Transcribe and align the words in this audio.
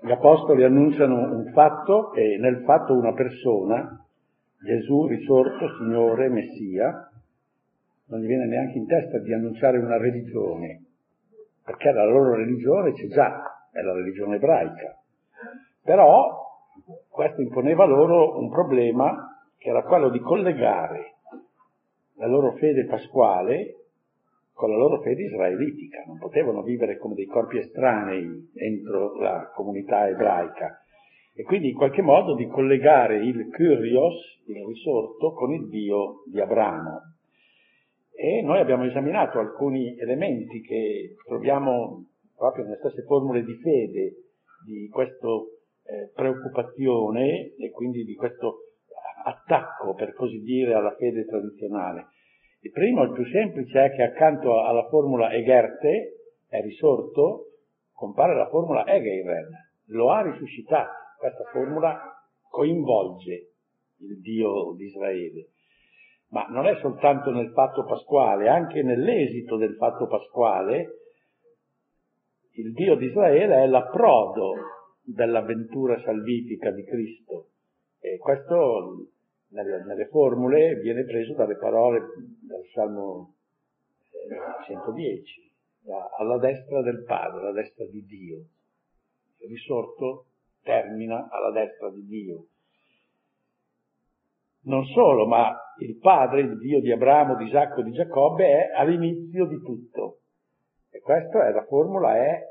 gli 0.00 0.10
apostoli 0.10 0.64
annunciano 0.64 1.14
un 1.14 1.50
fatto 1.52 2.12
e 2.14 2.38
nel 2.38 2.62
fatto 2.64 2.94
una 2.94 3.12
persona, 3.12 4.04
Gesù 4.60 5.06
risorto, 5.06 5.76
Signore, 5.78 6.28
Messia, 6.28 7.10
non 8.06 8.20
gli 8.20 8.26
viene 8.26 8.46
neanche 8.46 8.78
in 8.78 8.86
testa 8.86 9.18
di 9.18 9.32
annunciare 9.32 9.78
una 9.78 9.98
religione, 9.98 10.84
perché 11.64 11.92
la 11.92 12.04
loro 12.04 12.34
religione 12.34 12.92
c'è 12.92 13.08
già, 13.08 13.68
è 13.70 13.80
la 13.80 13.92
religione 13.92 14.36
ebraica. 14.36 14.96
Però 15.82 16.46
questo 17.08 17.40
imponeva 17.40 17.84
loro 17.84 18.38
un 18.38 18.50
problema 18.50 19.42
che 19.58 19.68
era 19.70 19.82
quello 19.82 20.10
di 20.10 20.20
collegare 20.20 21.16
la 22.14 22.26
loro 22.26 22.52
fede 22.52 22.86
pasquale 22.86 23.77
con 24.58 24.70
la 24.70 24.76
loro 24.76 25.00
fede 25.02 25.22
israelitica, 25.22 26.02
non 26.04 26.18
potevano 26.18 26.62
vivere 26.62 26.98
come 26.98 27.14
dei 27.14 27.26
corpi 27.26 27.58
estranei 27.58 28.50
entro 28.54 29.16
la 29.20 29.52
comunità 29.54 30.08
ebraica 30.08 30.82
e 31.32 31.44
quindi 31.44 31.68
in 31.68 31.76
qualche 31.76 32.02
modo 32.02 32.34
di 32.34 32.48
collegare 32.48 33.24
il 33.24 33.50
Kyrios, 33.50 34.16
il 34.48 34.64
risorto, 34.66 35.32
con 35.34 35.52
il 35.52 35.68
Dio 35.68 36.24
di 36.26 36.40
Abramo. 36.40 37.02
E 38.12 38.42
noi 38.42 38.58
abbiamo 38.58 38.82
esaminato 38.82 39.38
alcuni 39.38 39.96
elementi 39.96 40.60
che 40.62 41.14
troviamo 41.24 42.06
proprio 42.36 42.64
nelle 42.64 42.78
stesse 42.78 43.04
formule 43.04 43.44
di 43.44 43.54
fede 43.62 44.14
di 44.66 44.88
questa 44.88 45.28
eh, 45.28 46.10
preoccupazione 46.12 47.54
e 47.56 47.70
quindi 47.70 48.02
di 48.02 48.16
questo 48.16 48.56
attacco, 49.24 49.94
per 49.94 50.14
così 50.14 50.40
dire, 50.40 50.74
alla 50.74 50.96
fede 50.96 51.24
tradizionale. 51.26 52.08
Il 52.60 52.72
primo, 52.72 53.04
il 53.04 53.12
più 53.12 53.24
semplice, 53.26 53.84
è 53.84 53.90
che 53.94 54.02
accanto 54.02 54.62
alla 54.62 54.88
formula 54.88 55.32
Egerte, 55.32 56.14
è 56.48 56.60
risorto, 56.60 57.48
compare 57.92 58.34
la 58.34 58.48
formula 58.48 58.86
Egeiren, 58.86 59.48
lo 59.86 60.10
ha 60.10 60.22
risuscitato. 60.22 60.90
Questa 61.18 61.44
formula 61.52 62.00
coinvolge 62.50 63.52
il 63.98 64.20
Dio 64.20 64.74
di 64.76 64.86
Israele. 64.86 65.48
Ma 66.30 66.46
non 66.48 66.66
è 66.66 66.76
soltanto 66.80 67.30
nel 67.30 67.50
fatto 67.52 67.84
pasquale, 67.84 68.48
anche 68.48 68.82
nell'esito 68.82 69.56
del 69.56 69.74
fatto 69.76 70.06
pasquale, 70.06 70.98
il 72.52 72.72
Dio 72.72 72.96
di 72.96 73.06
Israele 73.06 73.62
è 73.62 73.66
l'approdo 73.66 74.54
dell'avventura 75.02 76.00
salvifica 76.00 76.70
di 76.70 76.84
Cristo. 76.84 77.46
E 78.00 78.18
questo 78.18 79.06
nelle, 79.48 79.84
nelle, 79.84 80.06
formule 80.08 80.74
viene 80.76 81.04
preso 81.04 81.34
dalle 81.34 81.56
parole 81.56 82.00
del 82.46 82.64
Salmo 82.72 83.34
110, 84.66 85.40
eh, 85.40 85.92
alla 86.18 86.38
destra 86.38 86.82
del 86.82 87.04
Padre, 87.04 87.40
alla 87.40 87.52
destra 87.52 87.86
di 87.86 88.04
Dio. 88.04 88.36
Il 89.38 89.48
risorto 89.48 90.26
termina 90.62 91.28
alla 91.30 91.50
destra 91.50 91.90
di 91.90 92.04
Dio. 92.04 92.46
Non 94.62 94.84
solo, 94.86 95.26
ma 95.26 95.56
il 95.78 95.96
Padre, 95.98 96.40
il 96.40 96.58
Dio 96.58 96.80
di 96.80 96.92
Abramo, 96.92 97.36
di 97.36 97.44
Isacco, 97.44 97.82
di 97.82 97.92
Giacobbe, 97.92 98.44
è 98.44 98.72
all'inizio 98.74 99.46
di 99.46 99.62
tutto. 99.62 100.18
E 100.90 101.00
questa 101.00 101.46
è 101.46 101.52
la 101.52 101.64
formula, 101.64 102.16
è 102.16 102.42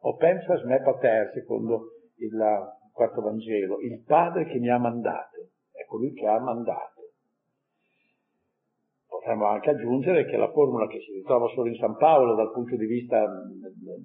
o 0.00 0.16
pensas 0.16 0.62
me 0.62 0.80
pater, 0.80 1.32
secondo 1.34 1.90
il 2.16 2.38
quarto 2.92 3.20
Vangelo, 3.20 3.80
il 3.80 4.02
Padre 4.04 4.46
che 4.46 4.58
mi 4.58 4.70
ha 4.70 4.78
mandato 4.78 5.50
colui 5.88 6.12
che 6.12 6.26
ha 6.26 6.38
mandato. 6.38 7.10
Potremmo 9.08 9.46
anche 9.46 9.70
aggiungere 9.70 10.26
che 10.26 10.36
la 10.36 10.50
formula 10.52 10.86
che 10.86 11.00
si 11.00 11.12
ritrova 11.12 11.48
solo 11.48 11.68
in 11.68 11.76
San 11.76 11.96
Paolo 11.96 12.34
dal 12.34 12.52
punto 12.52 12.76
di 12.76 12.86
vista 12.86 13.26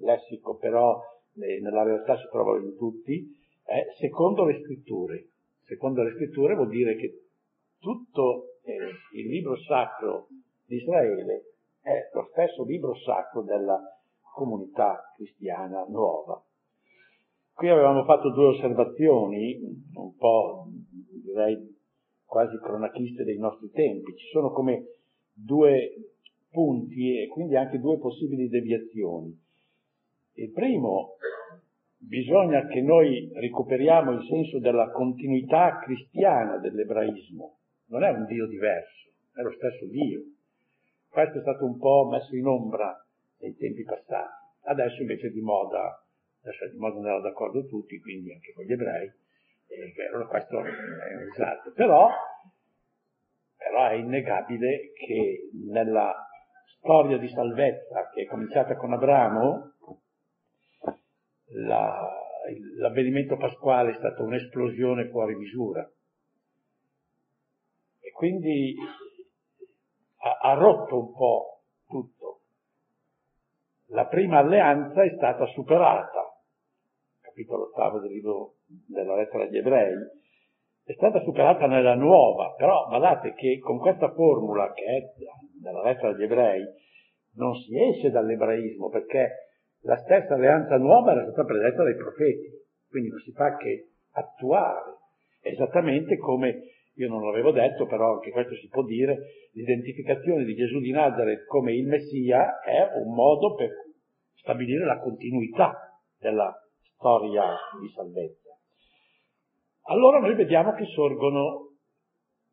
lessico, 0.00 0.56
però 0.56 1.00
nella 1.34 1.82
realtà 1.82 2.16
si 2.16 2.26
trova 2.30 2.58
in 2.58 2.76
tutti, 2.76 3.30
è 3.62 3.84
secondo 3.98 4.44
le 4.44 4.60
scritture. 4.62 5.28
Secondo 5.66 6.02
le 6.02 6.12
scritture 6.14 6.54
vuol 6.54 6.68
dire 6.68 6.96
che 6.96 7.20
tutto 7.78 8.58
eh, 8.64 8.74
il 9.14 9.28
libro 9.28 9.56
sacro 9.56 10.28
di 10.66 10.76
Israele 10.76 11.54
è 11.82 12.10
lo 12.12 12.28
stesso 12.32 12.64
libro 12.64 12.94
sacro 12.96 13.42
della 13.42 13.78
comunità 14.34 15.12
cristiana 15.16 15.84
nuova. 15.88 16.42
Qui 17.52 17.68
avevamo 17.68 18.04
fatto 18.04 18.30
due 18.30 18.46
osservazioni, 18.46 19.60
un 19.94 20.16
po' 20.16 20.66
direi 21.22 21.73
quasi 22.34 22.58
cronachiste 22.58 23.22
dei 23.22 23.38
nostri 23.38 23.70
tempi. 23.70 24.16
Ci 24.16 24.26
sono 24.32 24.50
come 24.50 24.86
due 25.32 25.94
punti 26.50 27.22
e 27.22 27.28
quindi 27.28 27.54
anche 27.54 27.78
due 27.78 27.96
possibili 27.98 28.48
deviazioni. 28.48 29.40
Il 30.32 30.50
primo, 30.50 31.10
bisogna 31.96 32.66
che 32.66 32.80
noi 32.80 33.30
recuperiamo 33.32 34.10
il 34.10 34.26
senso 34.26 34.58
della 34.58 34.90
continuità 34.90 35.78
cristiana 35.78 36.58
dell'ebraismo. 36.58 37.58
Non 37.90 38.02
è 38.02 38.10
un 38.10 38.26
Dio 38.26 38.48
diverso, 38.48 39.10
è 39.32 39.40
lo 39.40 39.52
stesso 39.52 39.86
Dio. 39.86 40.22
Questo 41.08 41.38
è 41.38 41.40
stato 41.40 41.64
un 41.64 41.78
po' 41.78 42.08
messo 42.10 42.34
in 42.34 42.46
ombra 42.46 43.00
nei 43.38 43.54
tempi 43.54 43.84
passati. 43.84 44.42
Adesso 44.62 45.02
invece 45.02 45.28
è 45.28 45.30
di 45.30 45.40
moda, 45.40 46.04
adesso 46.42 46.64
è 46.64 46.68
di 46.68 46.78
moda 46.78 46.96
andare 46.96 47.20
d'accordo 47.20 47.64
tutti, 47.66 48.00
quindi 48.00 48.32
anche 48.32 48.52
con 48.54 48.64
gli 48.64 48.72
ebrei, 48.72 49.12
eh, 49.74 50.26
questo 50.28 50.64
è 50.64 50.70
esatto, 51.32 51.72
però, 51.72 52.08
però 53.56 53.88
è 53.88 53.94
innegabile 53.94 54.92
che 54.92 55.50
nella 55.70 56.14
storia 56.78 57.18
di 57.18 57.28
salvezza 57.28 58.10
che 58.10 58.22
è 58.22 58.26
cominciata 58.26 58.76
con 58.76 58.92
Abramo, 58.92 59.72
la, 61.54 62.10
l'avvenimento 62.78 63.36
pasquale 63.36 63.92
è 63.92 63.96
stata 63.96 64.22
un'esplosione 64.22 65.08
fuori 65.08 65.34
misura. 65.34 65.88
E 68.00 68.12
quindi 68.12 68.76
ha, 70.18 70.38
ha 70.40 70.54
rotto 70.54 70.98
un 70.98 71.14
po' 71.14 71.62
tutto. 71.86 72.40
La 73.86 74.06
prima 74.06 74.38
alleanza 74.38 75.02
è 75.02 75.14
stata 75.16 75.46
superata, 75.46 76.38
capitolo 77.20 77.64
ottavo 77.64 78.00
del 78.00 78.12
libro 78.12 78.54
della 78.86 79.16
lettera 79.16 79.44
agli 79.44 79.56
ebrei, 79.56 79.94
è 80.84 80.92
stata 80.92 81.20
superata 81.20 81.66
nella 81.66 81.94
nuova, 81.94 82.54
però 82.56 82.86
guardate 82.88 83.32
che 83.34 83.58
con 83.58 83.78
questa 83.78 84.12
formula 84.12 84.72
che 84.72 84.84
è 84.84 85.00
nella 85.62 85.82
lettera 85.82 86.08
agli 86.08 86.22
ebrei 86.22 86.62
non 87.36 87.54
si 87.56 87.78
esce 87.80 88.10
dall'ebraismo 88.10 88.90
perché 88.90 89.30
la 89.82 89.96
stessa 89.96 90.34
alleanza 90.34 90.76
nuova 90.76 91.12
era 91.12 91.22
stata 91.24 91.44
predetta 91.44 91.82
dai 91.82 91.96
profeti, 91.96 92.48
quindi 92.88 93.08
non 93.10 93.18
si 93.20 93.32
fa 93.32 93.56
che 93.56 93.88
attuare, 94.12 94.98
esattamente 95.42 96.16
come 96.16 96.70
io 96.96 97.08
non 97.08 97.24
l'avevo 97.24 97.50
detto, 97.50 97.86
però 97.86 98.14
anche 98.14 98.30
questo 98.30 98.54
si 98.54 98.68
può 98.68 98.84
dire, 98.84 99.18
l'identificazione 99.52 100.44
di 100.44 100.54
Gesù 100.54 100.78
di 100.80 100.92
Nazareth 100.92 101.44
come 101.46 101.74
il 101.74 101.86
Messia 101.86 102.60
è 102.60 102.98
un 103.02 103.14
modo 103.14 103.54
per 103.54 103.70
stabilire 104.34 104.84
la 104.84 105.00
continuità 105.00 106.00
della 106.18 106.54
storia 106.96 107.56
di 107.80 107.88
salvezza. 107.94 108.43
Allora 109.86 110.18
noi 110.18 110.34
vediamo 110.34 110.72
che 110.72 110.86
sorgono, 110.86 111.72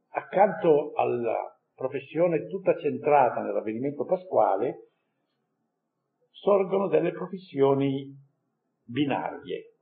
accanto 0.09 0.91
alla 0.95 1.57
professione 1.73 2.47
tutta 2.47 2.77
centrata 2.77 3.41
nell'avvenimento 3.41 4.03
pasquale, 4.05 4.89
sorgono 6.31 6.87
delle 6.89 7.11
professioni 7.11 8.13
binarie. 8.83 9.75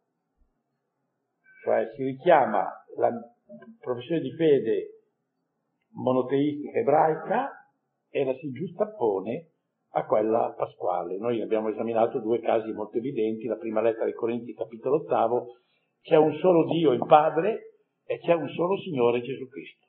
Cioè 1.64 1.92
si 1.96 2.04
richiama 2.04 2.66
la 2.98 3.10
professione 3.80 4.22
di 4.22 4.32
fede 4.34 4.90
monoteistica 5.94 6.80
ebraica 6.80 7.50
e 8.10 8.26
la 8.26 8.34
si 8.36 8.52
giustappone 8.52 9.50
a 9.94 10.06
quella 10.06 10.54
pasquale. 10.56 11.18
Noi 11.18 11.42
abbiamo 11.42 11.70
esaminato 11.70 12.20
due 12.20 12.40
casi 12.42 12.72
molto 12.74 12.98
evidenti, 12.98 13.48
la 13.48 13.58
prima 13.58 13.82
lettera 13.82 14.06
ai 14.06 14.14
Corinti 14.14 14.54
capitolo 14.54 14.98
ottavo 14.98 15.48
c'è 16.02 16.16
un 16.16 16.34
solo 16.38 16.66
Dio, 16.66 16.92
il 16.92 17.06
Padre, 17.06 17.70
e 18.06 18.20
c'è 18.20 18.34
un 18.34 18.48
solo 18.50 18.78
Signore 18.78 19.22
Gesù 19.22 19.48
Cristo. 19.48 19.86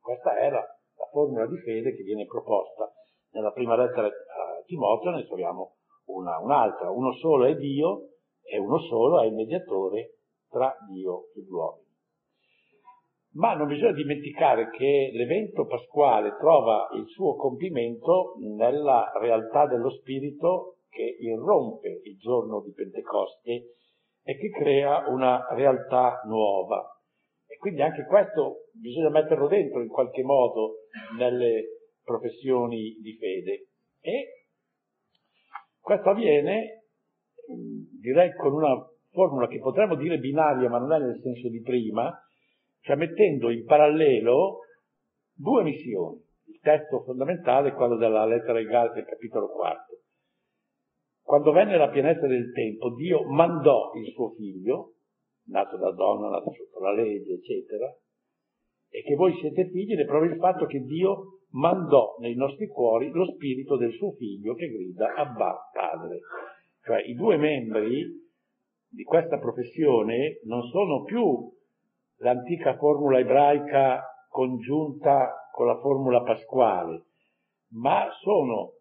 Questa 0.00 0.36
è 0.38 0.50
la, 0.50 0.60
la 0.60 1.06
formula 1.10 1.46
di 1.46 1.56
fede 1.58 1.94
che 1.94 2.02
viene 2.02 2.26
proposta. 2.26 2.92
Nella 3.32 3.52
prima 3.52 3.76
lettera 3.76 4.06
a 4.06 4.62
Timoteo 4.66 5.10
ne 5.12 5.26
troviamo 5.26 5.76
una, 6.06 6.38
un'altra. 6.38 6.90
Uno 6.90 7.12
solo 7.14 7.44
è 7.44 7.54
Dio 7.56 8.08
e 8.42 8.58
uno 8.58 8.78
solo 8.78 9.20
è 9.20 9.26
il 9.26 9.34
mediatore 9.34 10.18
tra 10.48 10.76
Dio 10.90 11.26
e 11.34 11.42
gli 11.42 11.50
uomini. 11.50 11.88
Ma 13.32 13.54
non 13.54 13.68
bisogna 13.68 13.92
dimenticare 13.92 14.70
che 14.70 15.10
l'evento 15.12 15.66
pasquale 15.66 16.36
trova 16.38 16.88
il 16.94 17.06
suo 17.06 17.36
compimento 17.36 18.34
nella 18.38 19.12
realtà 19.20 19.66
dello 19.66 19.90
Spirito 19.90 20.78
che 20.88 21.16
irrompe 21.20 22.00
il 22.04 22.16
giorno 22.18 22.60
di 22.60 22.72
Pentecoste 22.72 23.76
e 24.22 24.36
che 24.36 24.50
crea 24.50 25.08
una 25.08 25.46
realtà 25.50 26.20
nuova. 26.26 26.84
E 27.46 27.56
quindi 27.56 27.82
anche 27.82 28.04
questo 28.04 28.66
bisogna 28.72 29.10
metterlo 29.10 29.48
dentro 29.48 29.82
in 29.82 29.88
qualche 29.88 30.22
modo 30.22 30.86
nelle 31.18 31.64
professioni 32.02 32.96
di 33.00 33.16
fede. 33.16 33.66
E 34.00 34.46
questo 35.80 36.10
avviene, 36.10 36.84
direi, 38.00 38.32
con 38.34 38.52
una 38.52 38.74
formula 39.10 39.48
che 39.48 39.58
potremmo 39.58 39.96
dire 39.96 40.18
binaria, 40.18 40.68
ma 40.68 40.78
non 40.78 40.92
è 40.92 40.98
nel 40.98 41.20
senso 41.20 41.48
di 41.48 41.60
prima, 41.60 42.12
cioè 42.80 42.96
mettendo 42.96 43.50
in 43.50 43.64
parallelo 43.64 44.60
due 45.34 45.62
missioni. 45.62 46.22
Il 46.46 46.60
testo 46.60 47.02
fondamentale 47.02 47.70
è 47.70 47.74
quello 47.74 47.96
della 47.96 48.26
lettera 48.26 48.58
ai 48.58 48.66
Galati, 48.66 49.02
capitolo 49.04 49.48
quarto. 49.48 49.98
Quando 51.30 51.52
venne 51.52 51.76
la 51.76 51.90
pienezza 51.90 52.26
del 52.26 52.50
tempo, 52.52 52.92
Dio 52.96 53.22
mandò 53.22 53.92
il 53.94 54.10
suo 54.14 54.30
figlio, 54.30 54.94
nato 55.46 55.76
da 55.76 55.92
donna, 55.92 56.28
nato 56.28 56.50
sotto 56.50 56.80
la 56.80 56.92
legge, 56.92 57.34
eccetera, 57.34 57.86
e 58.90 59.02
che 59.04 59.14
voi 59.14 59.32
siete 59.34 59.68
figli 59.68 59.94
ne 59.94 60.06
prova 60.06 60.26
il 60.26 60.34
fatto 60.38 60.66
che 60.66 60.80
Dio 60.80 61.42
mandò 61.50 62.16
nei 62.18 62.34
nostri 62.34 62.66
cuori 62.66 63.12
lo 63.12 63.26
spirito 63.26 63.76
del 63.76 63.92
suo 63.92 64.10
figlio 64.14 64.54
che 64.54 64.70
grida 64.70 65.14
Abba 65.14 65.70
Padre. 65.72 66.18
Cioè 66.82 67.00
i 67.02 67.14
due 67.14 67.36
membri 67.36 68.08
di 68.88 69.04
questa 69.04 69.38
professione 69.38 70.40
non 70.46 70.62
sono 70.64 71.04
più 71.04 71.48
l'antica 72.16 72.76
formula 72.76 73.20
ebraica 73.20 74.02
congiunta 74.28 75.48
con 75.52 75.66
la 75.66 75.78
formula 75.78 76.24
pasquale, 76.24 77.04
ma 77.74 78.08
sono 78.20 78.79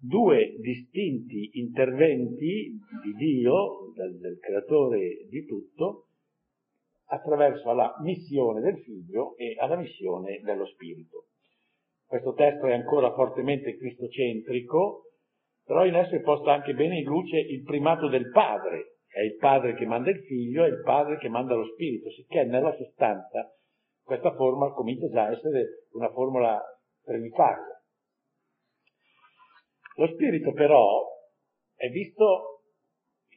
due 0.00 0.56
distinti 0.60 1.50
interventi 1.58 2.78
di 3.02 3.12
Dio, 3.16 3.90
del, 3.94 4.18
del 4.18 4.38
creatore 4.38 5.26
di 5.28 5.44
tutto, 5.44 6.06
attraverso 7.06 7.72
la 7.72 7.94
missione 8.02 8.60
del 8.60 8.78
figlio 8.78 9.34
e 9.36 9.56
alla 9.58 9.76
missione 9.76 10.40
dello 10.42 10.66
spirito. 10.66 11.26
Questo 12.06 12.32
testo 12.34 12.66
è 12.66 12.72
ancora 12.72 13.12
fortemente 13.12 13.76
cristocentrico, 13.76 15.04
però 15.64 15.84
in 15.84 15.94
esso 15.94 16.14
è 16.14 16.20
posto 16.20 16.48
anche 16.48 16.74
bene 16.74 16.98
in 16.98 17.04
luce 17.04 17.38
il 17.38 17.62
primato 17.62 18.08
del 18.08 18.30
padre, 18.30 18.98
è 19.08 19.20
il 19.20 19.36
padre 19.36 19.74
che 19.74 19.84
manda 19.84 20.10
il 20.10 20.22
figlio 20.24 20.64
e 20.64 20.68
il 20.68 20.82
padre 20.82 21.18
che 21.18 21.28
manda 21.28 21.54
lo 21.54 21.66
spirito, 21.72 22.10
sicché 22.10 22.44
nella 22.44 22.74
sostanza 22.76 23.52
questa 24.02 24.34
forma 24.34 24.72
comincia 24.72 25.08
già 25.08 25.24
a 25.24 25.32
essere 25.32 25.86
una 25.92 26.10
formula 26.10 26.58
trinitaria. 27.04 27.77
Lo 29.98 30.06
spirito 30.12 30.52
però 30.52 31.04
è 31.74 31.88
visto 31.88 32.62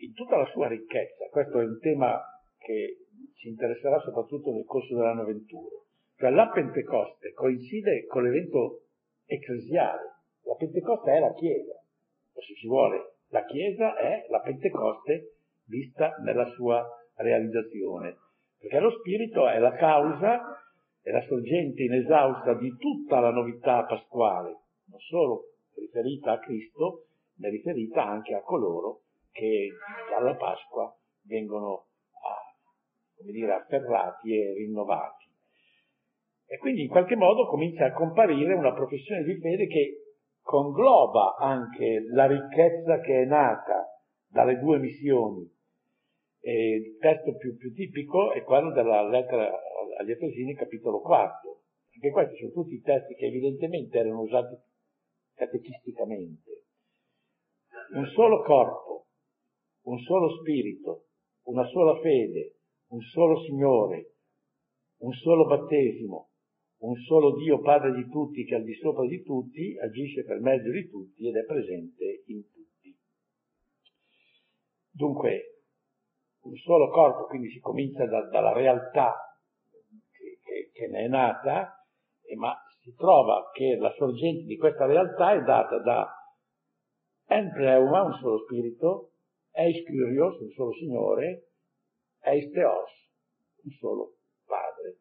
in 0.01 0.13
tutta 0.13 0.37
la 0.37 0.45
sua 0.45 0.67
ricchezza, 0.67 1.27
questo 1.31 1.59
è 1.59 1.65
un 1.65 1.79
tema 1.79 2.21
che 2.59 2.97
ci 3.35 3.47
interesserà 3.49 3.99
soprattutto 4.01 4.51
nel 4.51 4.65
corso 4.65 4.95
dell'anno 4.95 5.25
21. 5.25 5.67
Cioè 6.17 6.29
la 6.29 6.49
Pentecoste 6.49 7.33
coincide 7.33 8.05
con 8.05 8.21
l'evento 8.21 8.83
ecclesiale, 9.25 10.01
la 10.43 10.53
Pentecoste 10.53 11.11
è 11.11 11.19
la 11.19 11.33
Chiesa, 11.33 11.73
o 11.73 12.41
se 12.41 12.53
si 12.53 12.67
vuole, 12.67 13.13
la 13.29 13.43
Chiesa 13.45 13.97
è 13.97 14.27
la 14.29 14.41
Pentecoste 14.41 15.37
vista 15.65 16.15
nella 16.23 16.45
sua 16.45 16.87
realizzazione, 17.15 18.17
perché 18.59 18.79
lo 18.79 18.91
Spirito 18.99 19.49
è 19.49 19.57
la 19.57 19.73
causa, 19.73 20.39
è 21.01 21.09
la 21.09 21.23
sorgente 21.23 21.81
inesausta 21.81 22.53
di 22.53 22.71
tutta 22.77 23.19
la 23.19 23.31
novità 23.31 23.83
pasquale, 23.85 24.57
non 24.85 24.99
solo 24.99 25.50
riferita 25.75 26.33
a 26.33 26.39
Cristo, 26.39 27.07
ma 27.37 27.49
riferita 27.49 28.05
anche 28.05 28.33
a 28.33 28.41
coloro 28.41 29.01
che 29.31 29.69
dalla 30.09 30.35
Pasqua 30.35 30.95
vengono 31.23 31.87
come 33.21 33.31
dire, 33.31 33.53
afferrati 33.53 34.35
e 34.35 34.53
rinnovati. 34.53 35.29
E 36.47 36.57
quindi 36.57 36.81
in 36.81 36.89
qualche 36.89 37.15
modo 37.15 37.47
comincia 37.47 37.85
a 37.85 37.93
comparire 37.93 38.53
una 38.55 38.73
professione 38.73 39.23
di 39.23 39.39
fede 39.39 39.67
che 39.67 40.01
congloba 40.41 41.35
anche 41.37 42.03
la 42.11 42.25
ricchezza 42.25 42.99
che 42.99 43.21
è 43.21 43.25
nata 43.25 43.87
dalle 44.27 44.57
due 44.59 44.79
missioni. 44.79 45.49
E 46.43 46.75
il 46.75 46.97
testo 46.97 47.35
più, 47.37 47.55
più 47.55 47.71
tipico 47.71 48.31
è 48.31 48.43
quello 48.43 48.71
della 48.73 49.07
lettera 49.07 49.49
agli 49.99 50.11
Efesini, 50.11 50.55
capitolo 50.55 50.99
4. 50.99 51.61
Anche 51.93 52.09
questi 52.09 52.35
sono 52.37 52.51
tutti 52.51 52.81
testi 52.81 53.13
che 53.13 53.27
evidentemente 53.27 53.99
erano 53.99 54.21
usati 54.21 54.57
catechisticamente. 55.41 56.65
Un 57.95 58.05
solo 58.13 58.43
corpo, 58.43 59.07
un 59.85 59.97
solo 59.99 60.37
spirito, 60.39 61.07
una 61.45 61.65
sola 61.65 61.99
fede, 61.99 62.57
un 62.89 63.01
solo 63.01 63.41
Signore, 63.41 64.13
un 64.99 65.11
solo 65.13 65.45
battesimo, 65.45 66.29
un 66.81 66.95
solo 66.95 67.35
Dio 67.37 67.59
Padre 67.59 67.93
di 67.93 68.07
tutti 68.09 68.45
che 68.45 68.55
al 68.55 68.63
di 68.63 68.75
sopra 68.75 69.07
di 69.07 69.23
tutti 69.23 69.77
agisce 69.79 70.23
per 70.23 70.39
mezzo 70.39 70.69
di 70.69 70.87
tutti 70.87 71.27
ed 71.27 71.35
è 71.35 71.45
presente 71.45 72.23
in 72.27 72.43
tutti. 72.51 72.95
Dunque, 74.91 75.63
un 76.41 76.55
solo 76.57 76.89
corpo, 76.89 77.25
quindi 77.25 77.49
si 77.49 77.59
comincia 77.59 78.05
da, 78.05 78.27
dalla 78.29 78.53
realtà 78.53 79.15
che, 80.11 80.37
che, 80.41 80.69
che, 80.71 80.87
ne 80.87 81.05
è 81.05 81.07
nata, 81.07 81.83
ma 82.35 82.55
si 82.81 82.93
trova 82.95 83.49
che 83.53 83.77
la 83.77 83.91
sorgente 83.97 84.45
di 84.45 84.57
questa 84.57 84.85
realtà 84.85 85.33
è 85.33 85.41
data 85.41 85.77
da 85.79 86.09
en 87.27 87.51
pneuma, 87.51 88.03
un 88.03 88.13
solo 88.19 88.39
spirito, 88.39 89.11
eis 89.51 89.83
kyrios, 89.85 90.39
un 90.39 90.49
solo 90.51 90.73
Signore, 90.73 91.49
eis 92.25 92.51
theos, 92.51 92.91
un 93.63 93.71
solo 93.79 94.15
Padre. 94.45 94.97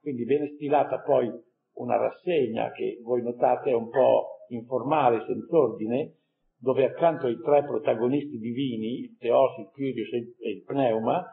Quindi 0.00 0.24
viene 0.24 0.52
stilata 0.54 1.00
poi 1.00 1.30
una 1.74 1.96
rassegna 1.96 2.70
che 2.72 3.00
voi 3.02 3.22
notate 3.22 3.70
è 3.70 3.74
un 3.74 3.88
po' 3.88 4.44
informale, 4.48 5.24
senza 5.26 5.56
ordine, 5.56 6.16
dove 6.58 6.84
accanto 6.84 7.26
ai 7.26 7.40
tre 7.40 7.64
protagonisti 7.64 8.38
divini, 8.38 9.00
il 9.00 9.16
Theos, 9.16 9.56
il 9.58 9.70
Kyrios 9.72 10.12
e 10.12 10.50
il 10.50 10.62
Pneuma, 10.64 11.24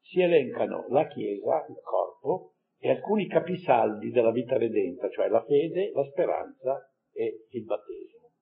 si 0.00 0.20
elencano 0.20 0.86
la 0.90 1.06
Chiesa, 1.08 1.66
il 1.68 1.80
corpo, 1.82 2.52
e 2.82 2.88
alcuni 2.88 3.28
capisaldi 3.28 4.10
della 4.10 4.32
vita 4.32 4.56
redenta, 4.56 5.10
cioè 5.10 5.28
la 5.28 5.44
fede, 5.44 5.92
la 5.92 6.04
speranza 6.04 6.90
e 7.12 7.44
il 7.50 7.64
battesimo. 7.64 8.32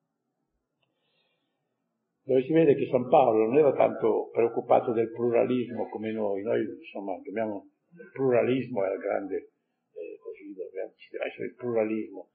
Dove 2.23 2.43
si 2.45 2.53
vede 2.53 2.77
che 2.77 2.87
San 2.87 3.09
Paolo 3.09 3.47
non 3.47 3.59
era 3.59 3.73
tanto 3.75 4.29
preoccupato 4.31 4.93
del 4.93 5.11
pluralismo 5.11 5.89
come 5.89 6.13
noi, 6.13 6.43
noi 6.43 6.61
insomma 6.63 7.19
dobbiamo, 7.25 7.67
il 7.91 8.11
pluralismo 8.13 8.85
è 8.85 8.89
la 8.89 8.97
grande, 8.97 9.37
eh, 9.37 10.19
così 10.23 10.55
dobbiamo, 10.55 10.93
ci 10.95 11.09
deve 11.11 11.27
essere 11.27 11.47
il 11.47 11.55
pluralismo, 11.55 12.29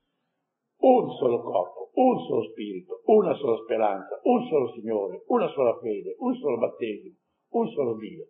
un 0.80 1.10
solo 1.16 1.42
corpo, 1.42 1.92
un 1.94 2.20
solo 2.28 2.50
spirito, 2.50 3.02
una 3.06 3.34
sola 3.36 3.56
speranza, 3.64 4.20
un 4.24 4.46
solo 4.48 4.74
Signore, 4.74 5.24
una 5.28 5.48
sola 5.48 5.80
fede, 5.80 6.16
un 6.18 6.36
solo 6.36 6.58
battesimo, 6.58 7.16
un 7.52 7.70
solo 7.70 7.96
Dio. 7.96 8.28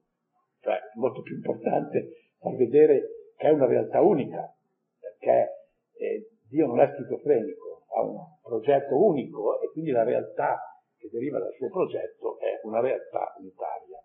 Cioè, 0.59 0.77
molto 0.95 1.21
più 1.21 1.35
importante 1.35 2.33
far 2.37 2.56
vedere 2.56 3.22
che 3.35 3.47
è 3.47 3.52
una 3.52 3.66
realtà 3.66 4.02
unica, 4.02 4.54
perché 4.99 5.68
eh, 5.97 6.30
Dio 6.49 6.68
non 6.68 6.80
è 6.80 6.92
schizofrenico, 6.94 7.85
ha 7.95 8.02
un 8.02 8.18
progetto 8.42 8.95
unico 9.04 9.61
e 9.61 9.69
quindi 9.71 9.92
la 9.92 10.04
realtà 10.04 10.59
che 10.97 11.09
deriva 11.11 11.40
dal 11.40 11.54
suo 11.57 11.69
progetto 11.69 12.37
è 12.40 12.59
una 12.63 12.80
realtà 12.80 13.35
unitaria. 13.37 14.02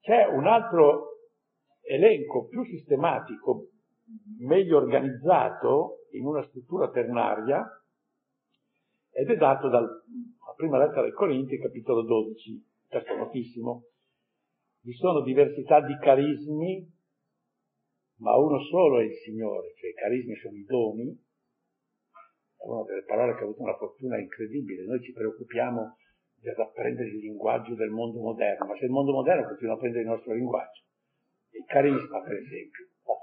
C'è 0.00 0.26
un 0.26 0.46
altro 0.46 1.18
elenco 1.82 2.46
più 2.46 2.64
sistematico, 2.64 3.68
meglio 4.38 4.76
organizzato 4.76 6.06
in 6.12 6.26
una 6.26 6.42
struttura 6.44 6.90
ternaria 6.90 7.64
ed 9.10 9.30
è 9.30 9.36
dato 9.36 9.68
dalla 9.68 9.88
prima 10.56 10.78
lettera 10.78 11.02
ai 11.02 11.12
Corinti, 11.12 11.58
capitolo 11.58 12.02
12, 12.02 12.64
testo 12.88 13.16
notissimo. 13.16 13.84
Vi 14.80 14.92
sono 14.92 15.22
diversità 15.22 15.80
di 15.80 15.96
carismi, 15.98 16.86
ma 18.16 18.36
uno 18.36 18.60
solo 18.60 19.00
è 19.00 19.04
il 19.04 19.14
Signore, 19.24 19.74
cioè 19.76 19.90
i 19.90 19.94
carismi 19.94 20.34
sono 20.36 20.56
i 20.56 20.64
doni, 20.64 21.10
è 22.56 22.66
una 22.66 22.84
delle 22.84 23.04
parole 23.04 23.34
che 23.34 23.40
ha 23.40 23.44
avuto 23.44 23.62
una 23.62 23.76
fortuna 23.76 24.18
incredibile, 24.18 24.84
noi 24.84 25.02
ci 25.02 25.12
preoccupiamo 25.12 25.96
di 26.40 26.48
apprendere 26.48 27.08
il 27.08 27.18
linguaggio 27.18 27.74
del 27.74 27.90
mondo 27.90 28.20
moderno, 28.20 28.66
ma 28.66 28.76
se 28.76 28.84
il 28.84 28.90
mondo 28.90 29.12
moderno 29.12 29.48
continua 29.48 29.74
a 29.74 29.78
prendere 29.78 30.02
il 30.02 30.10
nostro 30.10 30.34
linguaggio, 30.34 30.82
il 31.50 31.64
carisma 31.66 32.20
per 32.22 32.36
esempio, 32.36 32.86
oh, 33.04 33.18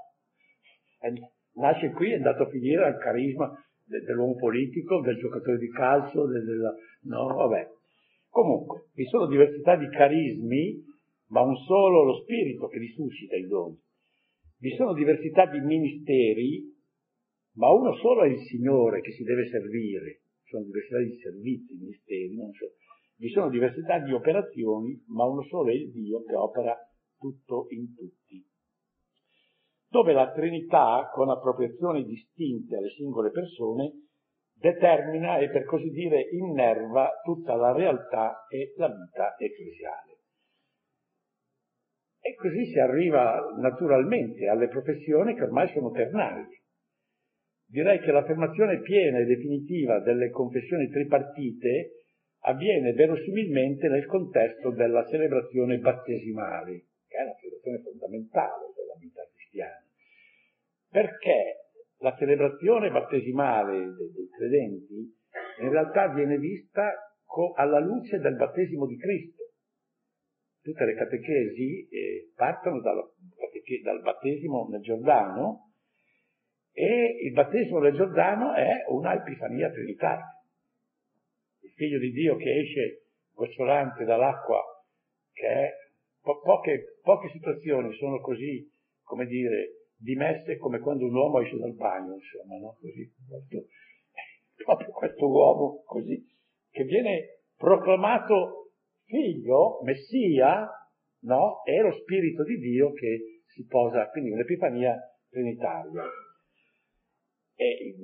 nasce 1.54 1.90
qui 1.90 2.10
e 2.10 2.14
è 2.14 2.16
andato 2.16 2.44
a 2.44 2.48
finire 2.48 2.84
al 2.84 2.98
carisma 2.98 3.50
de, 3.84 4.00
dell'uomo 4.00 4.36
politico, 4.36 5.00
del 5.00 5.18
giocatore 5.18 5.58
di 5.58 5.70
calcio, 5.70 6.26
del, 6.26 6.44
del, 6.44 6.74
no, 7.02 7.26
vabbè. 7.26 7.68
Comunque, 8.28 8.88
vi 8.94 9.04
sono 9.04 9.26
diversità 9.26 9.76
di 9.76 9.88
carismi, 9.88 10.82
ma 11.28 11.42
un 11.42 11.56
solo 11.56 12.04
lo 12.04 12.22
spirito 12.22 12.66
che 12.68 12.78
li 12.78 12.88
suscita 12.88 13.36
i 13.36 13.46
doni. 13.46 13.78
Vi 14.62 14.76
sono 14.76 14.94
diversità 14.94 15.46
di 15.46 15.58
ministeri, 15.58 16.72
ma 17.56 17.72
uno 17.72 17.96
solo 17.96 18.22
è 18.22 18.28
il 18.28 18.38
Signore 18.46 19.00
che 19.00 19.10
si 19.10 19.24
deve 19.24 19.48
servire. 19.48 20.20
Ci 20.44 20.50
sono 20.50 20.62
diversità 20.62 20.98
di 20.98 21.18
servizi, 21.18 21.74
ministeri, 21.74 22.36
so. 22.36 22.70
Vi 23.16 23.28
sono 23.30 23.48
diversità 23.48 23.98
di 23.98 24.12
operazioni, 24.12 25.02
ma 25.08 25.26
uno 25.26 25.42
solo 25.42 25.68
è 25.68 25.72
il 25.72 25.90
Dio 25.90 26.22
che 26.22 26.36
opera 26.36 26.78
tutto 27.18 27.66
in 27.70 27.92
tutti. 27.92 28.46
Dove 29.88 30.12
la 30.12 30.30
Trinità, 30.30 31.10
con 31.12 31.28
appropriazioni 31.28 32.04
distinte 32.04 32.76
alle 32.76 32.90
singole 32.90 33.32
persone, 33.32 34.10
determina 34.54 35.38
e 35.38 35.50
per 35.50 35.64
così 35.64 35.90
dire 35.90 36.28
innerva 36.30 37.10
tutta 37.24 37.56
la 37.56 37.72
realtà 37.72 38.46
e 38.46 38.74
la 38.76 38.86
vita 38.86 39.34
ecclesiale. 39.38 40.11
E 42.24 42.34
così 42.36 42.66
si 42.66 42.78
arriva 42.78 43.52
naturalmente 43.58 44.46
alle 44.46 44.68
professioni 44.68 45.34
che 45.34 45.42
ormai 45.42 45.68
sono 45.68 45.90
ternali. 45.90 46.46
Direi 47.66 47.98
che 47.98 48.12
l'affermazione 48.12 48.80
piena 48.80 49.18
e 49.18 49.24
definitiva 49.24 49.98
delle 49.98 50.30
confessioni 50.30 50.88
tripartite 50.88 52.02
avviene 52.44 52.92
verosimilmente 52.92 53.88
nel 53.88 54.06
contesto 54.06 54.70
della 54.70 55.04
celebrazione 55.06 55.78
battesimale, 55.78 56.84
che 57.08 57.16
è 57.16 57.24
la 57.24 57.34
celebrazione 57.40 57.78
fondamentale 57.82 58.72
della 58.76 58.94
vita 59.00 59.22
cristiana. 59.34 59.84
Perché 60.90 61.56
la 61.98 62.14
celebrazione 62.16 62.90
battesimale 62.90 63.78
dei, 63.78 64.28
credenti 64.36 65.20
in 65.60 65.70
realtà 65.70 66.08
viene 66.08 66.38
vista 66.38 66.92
alla 67.56 67.78
luce 67.78 68.18
del 68.18 68.36
battesimo 68.36 68.86
di 68.86 68.96
Cristo. 68.96 69.41
Tutte 70.62 70.84
le 70.84 70.94
catechesi 70.94 71.88
eh, 71.88 72.32
partono 72.36 72.80
dal, 72.80 73.02
dal 73.82 74.00
battesimo 74.00 74.68
nel 74.70 74.80
Giordano 74.80 75.72
e 76.72 77.18
il 77.24 77.32
battesimo 77.32 77.80
del 77.80 77.94
Giordano 77.94 78.54
è 78.54 78.84
una 78.88 79.14
epifania 79.14 79.70
trinitaria. 79.70 80.24
Il 81.60 81.72
figlio 81.72 81.98
di 81.98 82.12
Dio 82.12 82.36
che 82.36 82.60
esce 82.60 83.02
gocciolante 83.34 84.04
dall'acqua, 84.04 84.60
che 85.32 85.46
è, 85.46 85.70
po- 86.20 86.40
poche, 86.40 86.98
poche 87.02 87.28
situazioni 87.30 87.92
sono 87.94 88.20
così, 88.20 88.66
come 89.02 89.26
dire, 89.26 89.88
dimesse 89.96 90.56
come 90.56 90.78
quando 90.78 91.06
un 91.06 91.14
uomo 91.14 91.40
esce 91.40 91.58
dal 91.58 91.74
bagno, 91.74 92.14
insomma, 92.14 92.56
no? 92.58 92.76
Così, 92.80 93.12
proprio 94.64 94.90
questo 94.90 95.28
uomo 95.28 95.82
così, 95.84 96.24
che 96.70 96.84
viene 96.84 97.42
proclamato 97.56 98.61
figlio, 99.04 99.80
messia, 99.82 100.68
no? 101.22 101.62
È 101.64 101.80
lo 101.80 101.92
spirito 101.92 102.44
di 102.44 102.56
Dio 102.58 102.92
che 102.92 103.42
si 103.46 103.64
posa, 103.66 104.08
quindi 104.10 104.30
un'epifania 104.30 104.96
trinitaria. 105.28 106.04
E 107.54 107.94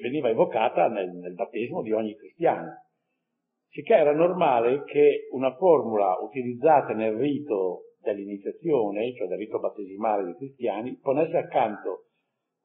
veniva 0.00 0.28
evocata 0.28 0.88
nel, 0.88 1.10
nel 1.10 1.34
battesimo 1.34 1.82
di 1.82 1.92
ogni 1.92 2.14
cristiano. 2.16 2.86
Sicché 3.68 3.94
era 3.94 4.12
normale 4.12 4.84
che 4.84 5.28
una 5.30 5.54
formula 5.56 6.18
utilizzata 6.20 6.92
nel 6.92 7.14
rito 7.14 7.94
dell'iniziazione, 8.00 9.14
cioè 9.14 9.28
del 9.28 9.38
rito 9.38 9.58
battesimale 9.58 10.24
dei 10.24 10.36
cristiani, 10.36 10.98
ponesse 10.98 11.38
accanto 11.38 12.08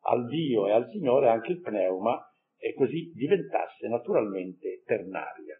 al 0.02 0.28
Dio 0.28 0.68
e 0.68 0.72
al 0.72 0.90
Signore 0.90 1.30
anche 1.30 1.54
il 1.54 1.62
pneuma 1.62 2.20
e 2.58 2.74
così 2.74 3.12
diventasse 3.14 3.88
naturalmente 3.88 4.82
ternaria. 4.86 5.60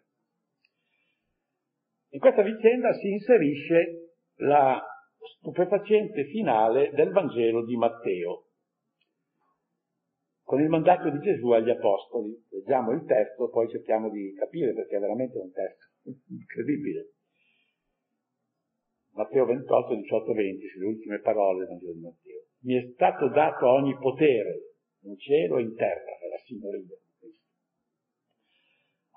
In 2.10 2.20
questa 2.20 2.42
vicenda 2.42 2.92
si 2.94 3.10
inserisce 3.10 4.14
la 4.36 4.82
stupefacente 5.38 6.24
finale 6.24 6.90
del 6.92 7.10
Vangelo 7.10 7.64
di 7.64 7.76
Matteo, 7.76 8.46
con 10.42 10.62
il 10.62 10.68
mandato 10.68 11.10
di 11.10 11.18
Gesù 11.18 11.50
agli 11.50 11.68
Apostoli. 11.68 12.34
Leggiamo 12.48 12.92
il 12.92 13.04
testo, 13.04 13.50
poi 13.50 13.68
cerchiamo 13.68 14.08
di 14.08 14.32
capire 14.32 14.72
perché 14.72 14.96
è 14.96 15.00
veramente 15.00 15.36
un 15.36 15.52
testo 15.52 15.86
incredibile. 16.28 17.10
Matteo 19.12 19.44
28, 19.44 19.94
18, 19.96 20.32
20, 20.32 20.68
sulle 20.68 20.86
ultime 20.86 21.20
parole 21.20 21.58
del 21.58 21.68
Vangelo 21.68 21.92
di 21.92 22.00
Matteo. 22.00 22.42
Mi 22.60 22.74
è 22.76 22.92
stato 22.94 23.28
dato 23.28 23.66
ogni 23.68 23.94
potere 23.98 24.76
in 25.02 25.18
cielo 25.18 25.58
e 25.58 25.62
in 25.62 25.74
terra, 25.74 26.18
è 26.18 26.28
la 26.30 26.38
signoria 26.38 26.80
di 26.80 26.86
Cristo. 26.86 27.42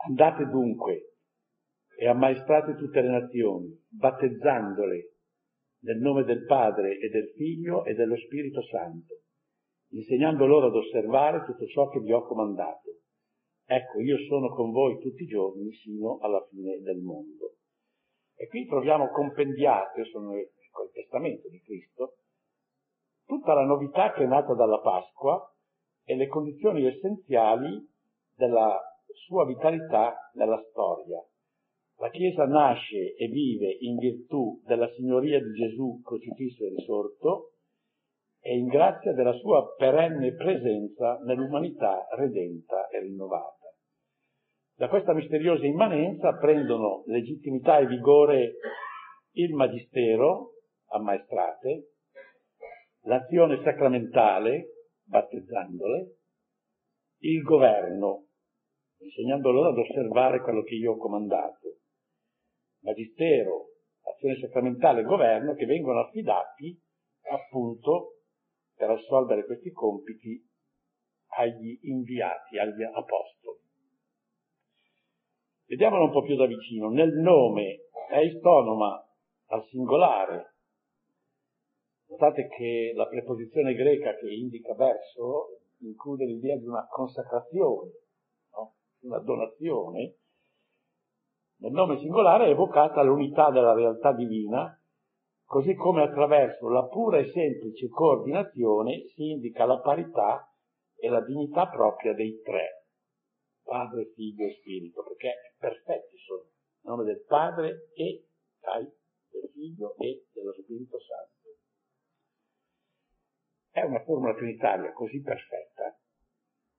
Andate 0.07 0.45
dunque 0.47 1.10
e 2.01 2.07
ammaestrate 2.07 2.73
tutte 2.77 2.99
le 2.99 3.09
nazioni, 3.09 3.79
battezzandole 3.87 5.17
nel 5.81 5.99
nome 5.99 6.23
del 6.23 6.45
Padre 6.45 6.97
e 6.97 7.09
del 7.09 7.29
Figlio 7.35 7.85
e 7.85 7.93
dello 7.93 8.17
Spirito 8.17 8.63
Santo, 8.63 9.19
insegnando 9.91 10.47
loro 10.47 10.65
ad 10.65 10.75
osservare 10.75 11.45
tutto 11.45 11.67
ciò 11.67 11.89
che 11.89 11.99
vi 11.99 12.11
ho 12.11 12.25
comandato. 12.25 12.89
Ecco, 13.65 13.99
io 13.99 14.17
sono 14.27 14.49
con 14.49 14.71
voi 14.71 14.97
tutti 14.99 15.21
i 15.21 15.27
giorni 15.27 15.71
sino 15.73 16.17
alla 16.21 16.43
fine 16.49 16.79
del 16.79 17.01
mondo. 17.01 17.57
E 18.35 18.47
qui 18.47 18.65
troviamo 18.65 19.11
compendiate, 19.11 20.03
sono 20.05 20.31
col 20.71 20.89
testamento 20.91 21.49
di 21.49 21.61
Cristo, 21.61 22.15
tutta 23.27 23.53
la 23.53 23.65
novità 23.65 24.11
che 24.11 24.23
è 24.23 24.25
nata 24.25 24.55
dalla 24.55 24.79
Pasqua 24.79 25.39
e 26.03 26.15
le 26.15 26.25
condizioni 26.25 26.83
essenziali 26.83 27.87
della 28.33 28.75
sua 29.27 29.45
vitalità 29.45 30.31
nella 30.33 30.59
storia. 30.71 31.23
La 32.01 32.09
Chiesa 32.09 32.45
nasce 32.45 33.13
e 33.13 33.27
vive 33.27 33.77
in 33.81 33.97
virtù 33.97 34.59
della 34.65 34.89
signoria 34.93 35.39
di 35.39 35.51
Gesù 35.53 36.01
crocifisso 36.03 36.65
e 36.65 36.69
risorto 36.69 37.51
e 38.41 38.57
in 38.57 38.65
grazia 38.65 39.13
della 39.13 39.33
sua 39.33 39.75
perenne 39.77 40.33
presenza 40.33 41.19
nell'umanità 41.23 42.07
redenta 42.17 42.87
e 42.87 43.01
rinnovata. 43.01 43.71
Da 44.75 44.89
questa 44.89 45.13
misteriosa 45.13 45.63
immanenza 45.63 46.35
prendono 46.37 47.03
legittimità 47.05 47.77
e 47.77 47.85
vigore 47.85 48.55
il 49.33 49.53
magistero, 49.53 50.53
ammaestrate, 50.87 51.89
l'azione 53.01 53.61
sacramentale, 53.63 54.87
battezzandole, 55.03 56.15
il 57.19 57.43
governo, 57.43 58.25
insegnando 58.97 59.51
loro 59.51 59.69
ad 59.69 59.77
osservare 59.77 60.41
quello 60.41 60.63
che 60.63 60.73
io 60.73 60.93
ho 60.93 60.97
comandato, 60.97 61.75
magistero, 62.81 63.69
azione 64.03 64.37
sacramentale 64.39 65.01
e 65.01 65.03
governo 65.03 65.53
che 65.53 65.65
vengono 65.65 66.01
affidati 66.01 66.79
appunto 67.29 68.17
per 68.75 68.89
assolvere 68.89 69.45
questi 69.45 69.71
compiti 69.71 70.43
agli 71.37 71.79
inviati, 71.83 72.57
agli 72.57 72.83
apostoli. 72.83 73.59
Vediamolo 75.65 76.05
un 76.05 76.11
po' 76.11 76.23
più 76.23 76.35
da 76.35 76.45
vicino. 76.45 76.89
Nel 76.89 77.13
nome 77.13 77.85
è 78.09 78.17
istonoma 78.17 79.07
al 79.47 79.65
singolare. 79.67 80.55
Notate 82.07 82.47
che 82.49 82.91
la 82.93 83.07
preposizione 83.07 83.73
greca 83.73 84.15
che 84.15 84.29
indica 84.29 84.73
verso 84.73 85.61
include 85.79 86.25
l'idea 86.25 86.57
di 86.57 86.65
una 86.65 86.85
consacrazione, 86.87 87.91
no? 88.53 88.75
una 89.03 89.19
donazione, 89.19 90.17
nel 91.61 91.73
nome 91.73 91.97
singolare 91.99 92.45
è 92.45 92.49
evocata 92.49 93.03
l'unità 93.03 93.51
della 93.51 93.73
realtà 93.73 94.13
divina, 94.13 94.75
così 95.45 95.75
come 95.75 96.01
attraverso 96.01 96.69
la 96.69 96.87
pura 96.87 97.19
e 97.19 97.29
semplice 97.29 97.87
coordinazione 97.87 99.05
si 99.13 99.29
indica 99.29 99.65
la 99.65 99.79
parità 99.79 100.51
e 100.95 101.09
la 101.09 101.21
dignità 101.21 101.67
propria 101.67 102.13
dei 102.13 102.41
tre, 102.41 102.87
Padre, 103.63 104.11
Figlio 104.13 104.47
e 104.47 104.53
Spirito, 104.59 105.03
perché 105.03 105.53
perfetti 105.57 106.17
sono, 106.17 106.41
nel 106.41 106.51
nome 106.81 107.03
del 107.03 107.23
Padre 107.27 107.89
e 107.93 108.25
del 109.29 109.49
Figlio 109.53 109.95
e 109.97 110.25
dello 110.33 110.53
Spirito 110.53 110.97
Santo. 110.99 111.29
È 113.69 113.83
una 113.83 114.03
formula 114.03 114.33
trinitaria 114.33 114.91
così 114.93 115.21
perfetta 115.21 115.95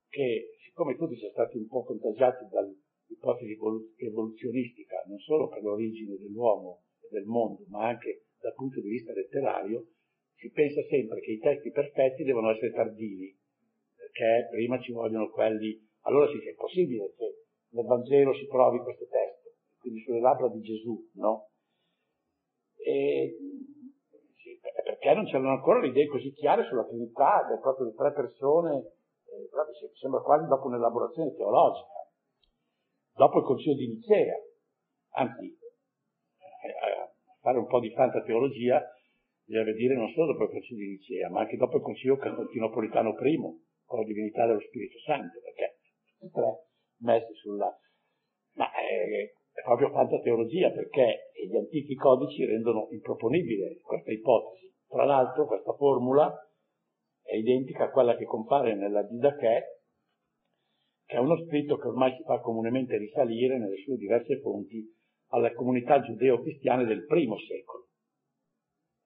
che, 0.08 0.56
siccome 0.64 0.96
tutti 0.96 1.16
siamo 1.16 1.32
stati 1.32 1.56
un 1.56 1.68
po' 1.68 1.84
contagiati 1.84 2.46
dal 2.50 2.74
ipotesi 3.12 3.58
evoluzionistica, 3.96 5.04
non 5.06 5.18
solo 5.18 5.48
per 5.48 5.62
l'origine 5.62 6.16
dell'uomo 6.16 6.82
e 7.00 7.08
del 7.10 7.24
mondo, 7.24 7.64
ma 7.68 7.88
anche 7.88 8.24
dal 8.40 8.54
punto 8.54 8.80
di 8.80 8.88
vista 8.88 9.12
letterario, 9.12 9.86
si 10.34 10.50
pensa 10.50 10.82
sempre 10.88 11.20
che 11.20 11.32
i 11.32 11.38
testi 11.38 11.70
perfetti 11.70 12.24
devono 12.24 12.50
essere 12.50 12.72
tardivi, 12.72 13.36
perché 13.94 14.48
prima 14.50 14.80
ci 14.80 14.92
vogliono 14.92 15.30
quelli. 15.30 15.78
Allora 16.02 16.28
sì 16.28 16.38
è 16.44 16.54
possibile 16.54 17.14
che 17.16 17.44
nel 17.70 17.86
Vangelo 17.86 18.34
si 18.34 18.46
trovi 18.48 18.78
questo 18.78 19.06
testo, 19.06 19.50
quindi 19.78 20.00
sulle 20.00 20.20
labbra 20.20 20.48
di 20.48 20.60
Gesù, 20.60 21.10
no? 21.14 21.50
E, 22.84 23.36
perché 24.84 25.14
non 25.14 25.26
c'erano 25.26 25.50
ancora 25.50 25.80
le 25.80 25.88
idee 25.88 26.08
così 26.08 26.32
chiare 26.32 26.64
sulla 26.64 26.84
Trinità, 26.84 27.46
proprio 27.60 27.86
le 27.86 27.94
tre 27.94 28.12
persone, 28.12 28.78
eh, 28.78 29.48
sembra 29.94 30.20
quasi 30.20 30.48
dopo 30.48 30.66
un'elaborazione 30.66 31.34
teologica 31.34 31.91
dopo 33.14 33.38
il 33.38 33.44
Consiglio 33.44 33.76
di 33.76 33.88
Nicea, 33.88 34.34
anzi, 35.14 35.46
eh, 35.46 36.70
a 37.00 37.12
fare 37.40 37.58
un 37.58 37.66
po' 37.66 37.80
di 37.80 37.92
santa 37.94 38.22
teologia, 38.22 38.82
bisogna 39.44 39.72
dire 39.72 39.94
non 39.94 40.08
solo 40.10 40.32
dopo 40.32 40.44
il 40.44 40.50
Consiglio 40.50 40.84
di 40.84 40.90
Nicea, 40.92 41.30
ma 41.30 41.40
anche 41.40 41.56
dopo 41.56 41.76
il 41.76 41.82
Consiglio 41.82 42.16
Costantinopolitano 42.16 43.10
I, 43.10 43.38
con 43.84 44.00
la 44.00 44.06
divinità 44.06 44.46
dello 44.46 44.60
Spirito 44.60 44.98
Santo, 45.00 45.40
perché 45.42 45.78
tutti 46.18 46.26
e 46.26 46.30
tre 46.30 46.66
messi 47.00 47.34
sulla... 47.34 47.70
Ma 48.54 48.70
è, 48.72 49.32
è 49.52 49.62
proprio 49.62 49.92
santa 49.92 50.20
teologia, 50.20 50.70
perché 50.70 51.32
gli 51.46 51.56
antichi 51.56 51.94
codici 51.94 52.44
rendono 52.44 52.88
improponibile 52.90 53.80
questa 53.82 54.12
ipotesi. 54.12 54.72
Tra 54.88 55.04
l'altro 55.04 55.46
questa 55.46 55.72
formula 55.74 56.32
è 57.22 57.34
identica 57.36 57.84
a 57.84 57.90
quella 57.90 58.16
che 58.16 58.24
compare 58.24 58.74
nella 58.74 59.02
Didache 59.02 59.81
che 61.12 61.18
è 61.18 61.20
uno 61.20 61.36
scritto 61.44 61.76
che 61.76 61.88
ormai 61.88 62.16
si 62.16 62.22
fa 62.22 62.40
comunemente 62.40 62.96
risalire 62.96 63.58
nelle 63.58 63.76
sue 63.84 63.98
diverse 63.98 64.40
fonti 64.40 64.82
alle 65.32 65.52
comunità 65.52 66.00
giudeo-cristiane 66.00 66.86
del 66.86 67.04
primo 67.04 67.36
secolo. 67.36 67.88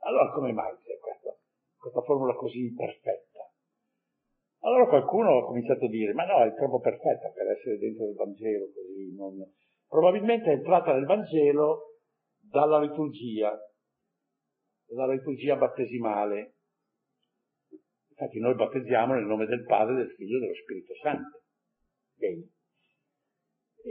Allora 0.05 0.31
come 0.31 0.53
mai 0.53 0.73
c'è 0.85 0.97
questa, 1.01 1.37
questa 1.77 2.03
formula 2.03 2.33
così 2.35 2.73
perfetta? 2.77 3.51
Allora 4.61 4.87
qualcuno 4.87 5.37
ha 5.37 5.47
cominciato 5.47 5.87
a 5.87 5.89
dire, 5.89 6.13
ma 6.13 6.27
no, 6.27 6.45
è 6.45 6.55
troppo 6.55 6.79
perfetta 6.79 7.29
per 7.35 7.49
essere 7.49 7.77
dentro 7.79 8.09
il 8.09 8.15
Vangelo 8.15 8.67
così. 8.73 9.13
Non... 9.17 9.35
Probabilmente 9.89 10.51
è 10.51 10.55
entrata 10.55 10.93
nel 10.93 11.07
Vangelo 11.07 11.99
dalla 12.39 12.79
liturgia, 12.79 13.53
dalla 14.87 15.13
liturgia 15.13 15.57
battesimale. 15.57 16.55
Infatti 18.11 18.39
noi 18.39 18.55
battezziamo 18.55 19.15
nel 19.15 19.25
nome 19.25 19.47
del 19.47 19.65
Padre, 19.65 19.97
del 19.97 20.11
Figlio 20.13 20.37
e 20.37 20.41
dello 20.41 20.55
Spirito 20.55 20.95
Santo. 21.03 21.41
Bene. 22.17 22.49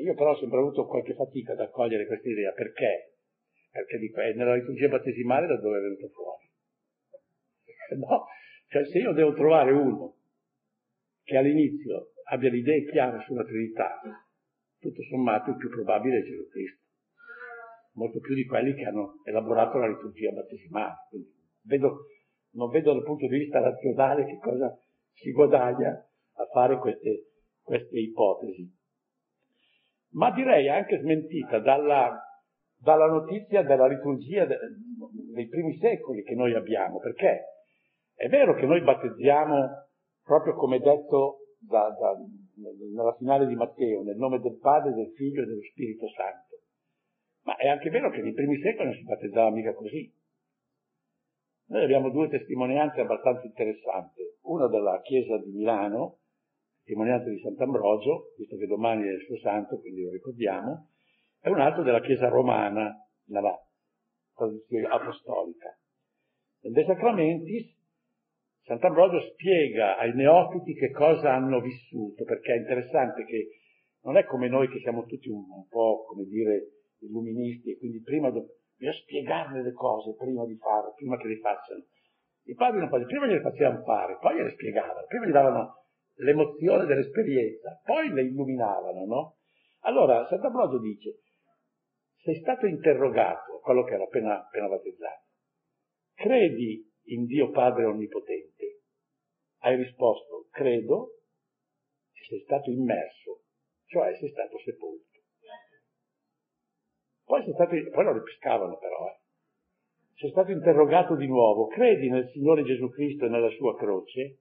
Io 0.03 0.13
però 0.13 0.31
ho 0.31 0.37
sempre 0.37 0.59
avuto 0.59 0.85
qualche 0.85 1.13
fatica 1.13 1.53
ad 1.53 1.59
accogliere 1.61 2.05
questa 2.05 2.27
idea. 2.27 2.51
Perché? 2.51 3.15
Perché 3.71 3.97
dico, 3.97 4.19
è 4.19 4.33
nella 4.33 4.55
liturgia 4.55 4.87
battesimale 4.87 5.47
da 5.47 5.57
dove 5.57 5.77
è 5.77 5.81
venuto 5.81 6.07
fuori. 6.09 6.43
No, 7.95 8.25
cioè 8.69 8.83
se 8.85 8.97
io 8.97 9.13
devo 9.13 9.33
trovare 9.33 9.71
uno 9.71 10.15
che 11.23 11.37
all'inizio 11.37 12.13
abbia 12.25 12.49
le 12.49 12.57
idee 12.57 12.89
chiare 12.89 13.21
sulla 13.25 13.43
Trinità, 13.43 14.01
tutto 14.79 15.03
sommato 15.03 15.51
il 15.51 15.57
più 15.57 15.69
probabile 15.69 16.19
è 16.19 16.23
Gesù 16.23 16.47
Cristo, 16.49 16.83
molto 17.93 18.19
più 18.19 18.33
di 18.33 18.45
quelli 18.45 18.73
che 18.73 18.85
hanno 18.85 19.21
elaborato 19.23 19.77
la 19.77 19.87
liturgia 19.87 20.31
battesimale. 20.31 20.95
Quindi 21.09 21.29
vedo, 21.63 22.07
non 22.53 22.69
vedo 22.69 22.93
dal 22.93 23.03
punto 23.03 23.27
di 23.27 23.37
vista 23.37 23.59
razionale 23.59 24.25
che 24.25 24.39
cosa 24.39 24.75
si 25.13 25.31
guadagna 25.31 25.91
a 25.91 26.45
fare 26.51 26.77
queste, 26.79 27.34
queste 27.65 27.99
ipotesi. 27.99 28.71
Ma 30.11 30.31
direi 30.31 30.69
anche 30.69 30.99
smentita 30.99 31.59
dalla, 31.59 32.17
dalla 32.77 33.07
notizia 33.07 33.63
della 33.63 33.87
liturgia 33.87 34.45
de, 34.45 34.57
dei 35.33 35.47
primi 35.47 35.75
secoli 35.77 36.23
che 36.23 36.35
noi 36.35 36.53
abbiamo, 36.53 36.99
perché 36.99 37.43
è 38.13 38.29
vero 38.29 38.55
che 38.55 38.65
noi 38.65 38.81
battezziamo 38.81 39.67
proprio 40.23 40.53
come 40.53 40.79
detto 40.79 41.39
da, 41.59 41.89
da, 41.89 42.15
nella 42.93 43.15
finale 43.17 43.47
di 43.47 43.55
Matteo, 43.55 44.03
nel 44.03 44.15
nome 44.15 44.39
del 44.39 44.57
Padre, 44.59 44.93
del 44.93 45.11
Figlio 45.15 45.41
e 45.41 45.45
dello 45.45 45.61
Spirito 45.71 46.07
Santo, 46.09 46.61
ma 47.43 47.57
è 47.57 47.67
anche 47.67 47.89
vero 47.89 48.09
che 48.11 48.21
nei 48.21 48.33
primi 48.33 48.57
secoli 48.61 48.85
non 48.85 48.95
si 48.95 49.03
battezzava 49.03 49.49
mica 49.49 49.73
così. 49.73 50.13
Noi 51.67 51.83
abbiamo 51.83 52.11
due 52.11 52.29
testimonianze 52.29 53.01
abbastanza 53.01 53.45
interessanti, 53.45 54.21
una 54.43 54.67
della 54.67 55.01
Chiesa 55.01 55.37
di 55.39 55.49
Milano, 55.49 56.19
testimonianza 56.85 57.29
di 57.29 57.39
Sant'Ambrogio, 57.39 58.33
visto 58.37 58.55
che 58.57 58.67
domani 58.67 59.07
è 59.07 59.11
il 59.13 59.21
suo 59.25 59.37
santo, 59.39 59.79
quindi 59.79 60.03
lo 60.03 60.11
ricordiamo, 60.11 60.91
e 61.41 61.49
un 61.49 61.59
altro 61.59 61.81
della 61.81 61.99
Chiesa 61.99 62.29
romana, 62.29 62.93
nella 63.25 63.57
tradizione 64.35 64.85
apostolica. 64.85 65.75
Nel 66.61 66.73
De 66.73 66.85
Sacramentis, 66.85 67.73
Sant'Ambrogio 68.65 69.19
spiega 69.31 69.97
ai 69.97 70.13
neofiti 70.13 70.75
che 70.75 70.91
cosa 70.91 71.33
hanno 71.33 71.59
vissuto, 71.59 72.23
perché 72.23 72.53
è 72.53 72.57
interessante 72.57 73.25
che 73.25 73.47
non 74.03 74.17
è 74.17 74.25
come 74.25 74.47
noi 74.47 74.69
che 74.69 74.79
siamo 74.79 75.05
tutti 75.05 75.29
un, 75.29 75.39
un 75.39 75.67
po', 75.67 76.05
come 76.07 76.25
dire, 76.25 76.69
illuministi, 76.99 77.71
e 77.71 77.77
quindi 77.77 78.01
prima 78.01 78.29
bisogna 78.29 78.93
spiegarle 78.93 79.63
le 79.63 79.73
cose 79.73 80.15
prima 80.15 80.45
di 80.45 80.55
farle, 80.57 80.93
prima 80.95 81.17
che 81.17 81.27
le 81.27 81.39
facciano. 81.39 81.83
I 82.43 82.53
padri 82.53 82.77
non 82.77 82.89
facevano, 82.89 83.07
prima 83.07 83.25
gliele 83.25 83.41
facevano 83.41 83.83
fare, 83.83 84.17
poi 84.19 84.35
gliele 84.35 84.51
spiegavano, 84.51 85.05
prima 85.07 85.25
gli 85.25 85.31
davano 85.31 85.84
l'emozione 86.15 86.85
dell'esperienza, 86.85 87.81
poi 87.83 88.09
le 88.11 88.23
illuminavano, 88.23 89.05
no? 89.05 89.37
Allora, 89.81 90.25
Sant'Ambrogio 90.27 90.79
dice, 90.79 91.19
sei 92.21 92.35
stato 92.39 92.65
interrogato, 92.65 93.59
quello 93.59 93.83
che 93.83 93.93
era 93.93 94.03
appena, 94.03 94.39
appena 94.39 94.67
battezzato, 94.67 95.23
credi 96.13 96.91
in 97.05 97.25
Dio 97.25 97.51
Padre 97.51 97.85
Onnipotente? 97.85 98.81
Hai 99.59 99.75
risposto, 99.75 100.47
credo, 100.51 101.19
e 102.13 102.25
sei 102.27 102.41
stato 102.41 102.69
immerso, 102.69 103.43
cioè 103.85 104.15
sei 104.17 104.29
stato 104.29 104.57
sepolto. 104.59 105.03
Poi, 107.25 107.43
sei 107.43 107.53
stato, 107.53 107.75
poi 107.91 108.03
lo 108.03 108.13
ripescavano 108.13 108.77
però, 108.77 109.07
eh. 109.07 109.19
Sei 110.15 110.29
stato 110.29 110.51
interrogato 110.51 111.15
di 111.15 111.27
nuovo, 111.27 111.67
credi 111.67 112.09
nel 112.09 112.29
Signore 112.29 112.63
Gesù 112.63 112.89
Cristo 112.89 113.25
e 113.25 113.29
nella 113.29 113.49
sua 113.49 113.75
croce? 113.75 114.39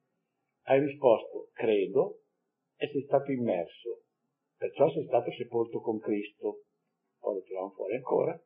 Hai 0.66 0.80
risposto, 0.80 1.50
credo, 1.52 2.20
e 2.76 2.88
sei 2.88 3.02
stato 3.02 3.30
immerso, 3.30 4.04
perciò 4.56 4.90
sei 4.90 5.04
stato 5.04 5.30
sepolto 5.32 5.80
con 5.80 5.98
Cristo. 5.98 6.62
Poi 7.18 7.34
lo 7.34 7.40
troviamo 7.42 7.70
fuori 7.72 7.96
ancora. 7.96 8.42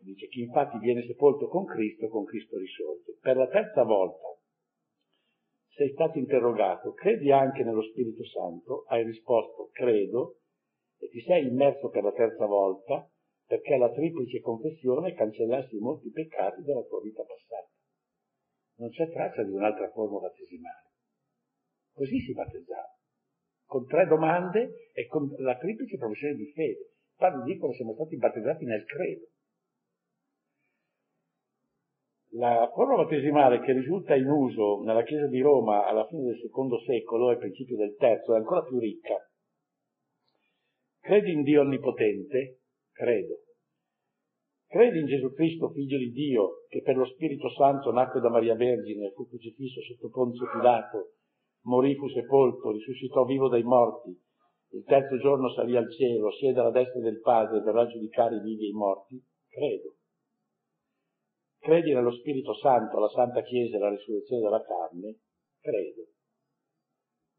Dice, 0.00 0.28
chi 0.28 0.40
infatti 0.40 0.78
viene 0.78 1.04
sepolto 1.04 1.48
con 1.48 1.66
Cristo, 1.66 2.08
con 2.08 2.24
Cristo 2.24 2.56
risorge. 2.56 3.18
Per 3.20 3.36
la 3.36 3.48
terza 3.48 3.82
volta 3.82 4.38
sei 5.74 5.90
stato 5.92 6.16
interrogato, 6.16 6.94
credi 6.94 7.30
anche 7.30 7.62
nello 7.62 7.82
Spirito 7.82 8.24
Santo? 8.24 8.84
Hai 8.86 9.04
risposto, 9.04 9.68
credo, 9.72 10.38
e 10.98 11.08
ti 11.10 11.20
sei 11.20 11.48
immerso 11.48 11.90
per 11.90 12.02
la 12.02 12.12
terza 12.12 12.46
volta 12.46 13.06
perché 13.44 13.76
la 13.76 13.92
triplice 13.92 14.40
confessione 14.40 15.12
cancellassi 15.12 15.76
molti 15.76 16.10
peccati 16.10 16.62
della 16.62 16.82
tua 16.82 17.02
vita 17.02 17.22
passata 17.22 17.75
non 18.76 18.90
c'è 18.90 19.10
traccia 19.10 19.42
di 19.42 19.52
un'altra 19.52 19.90
forma 19.90 20.18
battesimale. 20.18 20.90
Così 21.92 22.20
si 22.20 22.32
battezzava, 22.32 22.94
con 23.64 23.86
tre 23.86 24.06
domande 24.06 24.90
e 24.92 25.06
con 25.06 25.32
la 25.38 25.56
triplice 25.56 25.96
professione 25.96 26.34
di 26.34 26.50
fede. 26.52 26.80
I 26.80 27.16
padri 27.16 27.52
dicono 27.52 27.72
siamo 27.72 27.94
stati 27.94 28.16
battezzati 28.16 28.64
nel 28.64 28.84
credo. 28.84 29.26
La 32.32 32.70
forma 32.74 32.96
battesimale 32.96 33.60
che 33.60 33.72
risulta 33.72 34.14
in 34.14 34.28
uso 34.28 34.82
nella 34.82 35.02
Chiesa 35.04 35.26
di 35.26 35.40
Roma 35.40 35.86
alla 35.86 36.06
fine 36.06 36.24
del 36.24 36.38
secondo 36.38 36.78
secolo 36.80 37.30
e 37.30 37.38
principio 37.38 37.76
del 37.76 37.96
terzo 37.96 38.34
è 38.34 38.36
ancora 38.36 38.62
più 38.62 38.78
ricca. 38.78 39.16
Credi 41.00 41.32
in 41.32 41.42
Dio 41.44 41.62
Onnipotente? 41.62 42.60
Credo. 42.92 43.45
Credi 44.68 44.98
in 44.98 45.06
Gesù 45.06 45.32
Cristo, 45.32 45.70
figlio 45.70 45.98
di 45.98 46.10
Dio, 46.10 46.64
che 46.68 46.82
per 46.82 46.96
lo 46.96 47.06
Spirito 47.06 47.48
Santo 47.50 47.92
nacque 47.92 48.20
da 48.20 48.28
Maria 48.28 48.56
Vergine, 48.56 49.12
fu 49.12 49.26
crocifisso 49.28 49.80
sotto 49.82 50.10
Ponzio 50.10 50.48
Pilato, 50.50 51.12
morì, 51.64 51.94
fu 51.94 52.08
sepolto, 52.08 52.72
risuscitò 52.72 53.24
vivo 53.24 53.48
dai 53.48 53.62
morti, 53.62 54.10
il 54.70 54.84
terzo 54.84 55.16
giorno 55.18 55.48
salì 55.52 55.76
al 55.76 55.90
cielo, 55.92 56.32
siede 56.32 56.60
alla 56.60 56.70
destra 56.70 57.00
del 57.00 57.20
Padre 57.20 57.60
verrà 57.60 57.86
giudicare 57.86 58.36
i 58.36 58.40
vivi 58.40 58.66
e 58.66 58.68
i 58.68 58.72
morti? 58.72 59.22
Credo. 59.48 59.94
Credi 61.58 61.94
nello 61.94 62.12
Spirito 62.12 62.52
Santo, 62.54 62.96
alla 62.96 63.08
Santa 63.08 63.42
Chiesa 63.42 63.76
e 63.76 63.80
alla 63.80 63.90
risurrezione 63.90 64.42
della 64.42 64.62
carne? 64.62 65.18
Credo. 65.60 66.08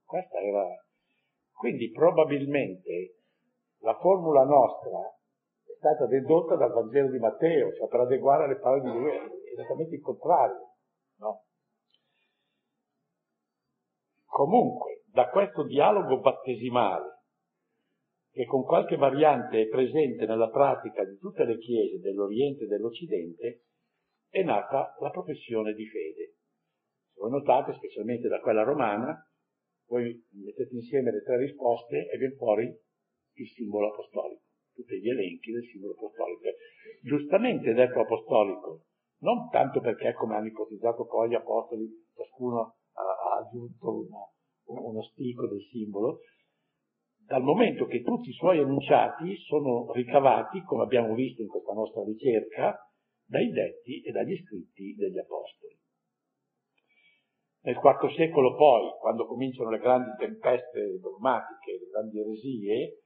Questa 0.03 0.39
era... 0.39 0.65
Quindi 1.51 1.91
probabilmente 1.91 3.17
la 3.81 3.97
formula 3.99 4.43
nostra 4.43 5.16
stata 5.77 6.05
dedotta 6.07 6.55
dal 6.55 6.73
Vangelo 6.73 7.09
di 7.09 7.19
Matteo, 7.19 7.73
cioè 7.73 7.87
per 7.87 8.01
adeguare 8.01 8.45
alle 8.45 8.59
parole 8.59 8.81
di 8.81 8.97
lui, 8.97 9.09
è 9.09 9.21
esattamente 9.53 9.95
il 9.95 10.01
contrario. 10.01 10.73
No? 11.17 11.43
Comunque, 14.25 15.03
da 15.11 15.29
questo 15.29 15.63
dialogo 15.63 16.19
battesimale, 16.19 17.15
che 18.31 18.45
con 18.45 18.63
qualche 18.63 18.97
variante 18.97 19.61
è 19.61 19.67
presente 19.67 20.25
nella 20.25 20.49
pratica 20.49 21.03
di 21.03 21.17
tutte 21.17 21.43
le 21.43 21.57
chiese 21.57 21.99
dell'Oriente 21.99 22.65
e 22.65 22.67
dell'Occidente, 22.67 23.63
è 24.29 24.43
nata 24.43 24.95
la 24.99 25.09
professione 25.09 25.73
di 25.73 25.87
fede. 25.87 26.35
Se 27.13 27.19
voi 27.19 27.31
notate, 27.31 27.73
specialmente 27.73 28.27
da 28.27 28.39
quella 28.39 28.63
romana, 28.63 29.17
voi 29.87 30.23
mettete 30.43 30.75
insieme 30.75 31.11
le 31.11 31.23
tre 31.23 31.37
risposte 31.37 32.09
e 32.09 32.17
viene 32.17 32.35
fuori 32.35 32.65
il 32.65 33.47
simbolo 33.47 33.91
apostolico 33.91 34.46
tutti 34.77 35.01
gli 35.01 35.09
elenchi 35.09 35.51
del 35.51 35.65
simbolo 35.65 35.93
apostolico. 35.93 36.41
Giustamente 37.01 37.73
detto 37.73 37.99
apostolico, 38.01 38.85
non 39.21 39.49
tanto 39.49 39.81
perché, 39.81 40.13
come 40.13 40.35
hanno 40.35 40.47
ipotizzato 40.47 41.05
poi 41.05 41.29
gli 41.29 41.33
apostoli, 41.33 41.89
ciascuno 42.13 42.75
ha, 42.93 43.39
aggiunto 43.41 44.05
una, 44.05 44.79
uno 44.79 45.01
stico 45.01 45.47
del 45.47 45.61
simbolo, 45.71 46.19
dal 47.25 47.41
momento 47.41 47.85
che 47.85 48.03
tutti 48.03 48.29
i 48.29 48.33
suoi 48.33 48.59
enunciati 48.59 49.35
sono 49.37 49.91
ricavati, 49.91 50.61
come 50.61 50.83
abbiamo 50.83 51.13
visto 51.13 51.41
in 51.41 51.47
questa 51.47 51.73
nostra 51.73 52.03
ricerca, 52.03 52.77
dai 53.25 53.49
detti 53.49 54.01
e 54.01 54.11
dagli 54.11 54.37
scritti 54.45 54.95
degli 54.95 55.17
apostoli. 55.17 55.75
Nel 57.63 57.75
IV 57.75 58.15
secolo 58.15 58.55
poi, 58.55 58.89
quando 59.01 59.25
cominciano 59.25 59.71
le 59.71 59.79
grandi 59.79 60.11
tempeste 60.17 60.99
dogmatiche, 61.01 61.79
le 61.79 61.89
grandi 61.91 62.19
eresie, 62.19 63.01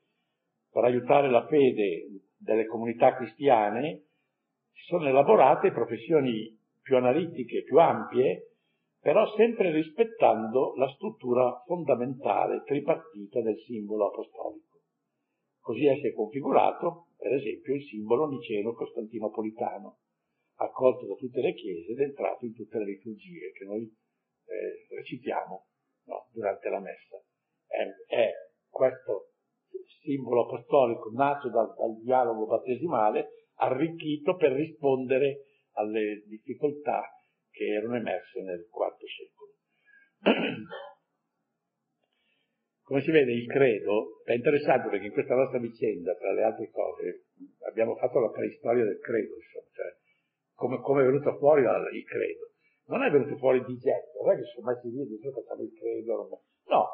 per 0.71 0.85
aiutare 0.85 1.29
la 1.29 1.45
fede 1.47 2.07
delle 2.37 2.65
comunità 2.65 3.15
cristiane, 3.15 4.05
si 4.71 4.83
sono 4.85 5.07
elaborate 5.07 5.71
professioni 5.71 6.57
più 6.81 6.95
analitiche, 6.95 7.63
più 7.63 7.77
ampie, 7.77 8.51
però 8.99 9.25
sempre 9.35 9.71
rispettando 9.71 10.75
la 10.75 10.87
struttura 10.89 11.61
fondamentale 11.65 12.63
tripartita 12.63 13.41
del 13.41 13.57
simbolo 13.59 14.07
apostolico. 14.07 14.79
Così 15.59 15.85
è 15.87 15.95
si 15.97 16.07
è 16.07 16.13
configurato, 16.13 17.07
per 17.17 17.33
esempio, 17.33 17.75
il 17.75 17.83
simbolo 17.83 18.27
niceno 18.27 18.73
costantinopolitano, 18.73 19.97
accolto 20.55 21.05
da 21.07 21.15
tutte 21.15 21.41
le 21.41 21.53
chiese 21.53 21.91
ed 21.91 21.99
entrato 21.99 22.45
in 22.45 22.53
tutte 22.53 22.77
le 22.77 22.85
liturgie 22.85 23.51
che 23.51 23.65
noi 23.65 23.83
eh, 23.83 24.95
recitiamo 24.95 25.65
no, 26.05 26.27
durante 26.31 26.69
la 26.69 26.79
messa. 26.79 27.21
È, 27.67 28.13
è, 28.13 28.31
questo 28.69 29.30
simbolo 30.01 30.45
apostolico 30.45 31.11
nato 31.13 31.49
dal, 31.49 31.73
dal 31.75 31.99
dialogo 32.01 32.45
battesimale, 32.45 33.49
arricchito 33.55 34.35
per 34.35 34.51
rispondere 34.53 35.45
alle 35.73 36.23
difficoltà 36.27 37.03
che 37.49 37.65
erano 37.65 37.95
emerse 37.95 38.41
nel 38.41 38.59
IV 38.59 38.97
secolo. 39.17 39.51
Come 42.91 43.01
si 43.01 43.11
vede 43.11 43.31
il 43.31 43.47
credo 43.47 44.21
è 44.25 44.33
interessante 44.33 44.89
perché 44.89 45.05
in 45.05 45.13
questa 45.13 45.35
nostra 45.35 45.59
vicenda, 45.59 46.13
tra 46.15 46.33
le 46.33 46.43
altre 46.43 46.69
cose, 46.71 47.27
abbiamo 47.69 47.95
fatto 47.95 48.19
la 48.19 48.29
preistoria 48.29 48.83
del 48.83 48.99
credo, 48.99 49.35
insomma, 49.35 49.67
cioè 49.71 49.95
come, 50.55 50.81
come 50.81 51.01
è 51.01 51.05
venuto 51.05 51.37
fuori 51.37 51.61
il 51.61 52.03
credo. 52.05 52.49
Non 52.87 53.03
è 53.03 53.09
venuto 53.09 53.37
fuori 53.37 53.63
di 53.63 53.77
getto, 53.77 54.21
non 54.23 54.33
è 54.33 54.37
che 54.37 54.43
sono 54.43 54.67
messi 54.67 54.89
lì 54.89 55.01
e 55.01 55.05
dicono 55.05 55.39
facciamo 55.39 55.61
il 55.63 55.73
credo, 55.73 56.43
no, 56.67 56.89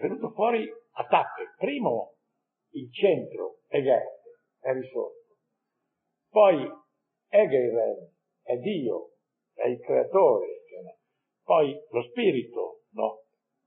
venuto 0.00 0.30
fuori 0.30 0.68
a 0.68 1.06
tappe. 1.06 1.54
Primo 1.56 2.14
il 2.72 2.92
centro 2.92 3.60
Goethe, 3.80 4.22
è 4.60 4.72
risorto. 4.72 5.36
Poi 6.28 6.68
Hegel 7.28 8.12
è 8.42 8.56
Dio, 8.56 9.10
è 9.54 9.68
il 9.68 9.80
creatore. 9.80 10.58
Poi 11.42 11.74
lo 11.90 12.02
spirito, 12.02 12.82
no? 12.92 13.22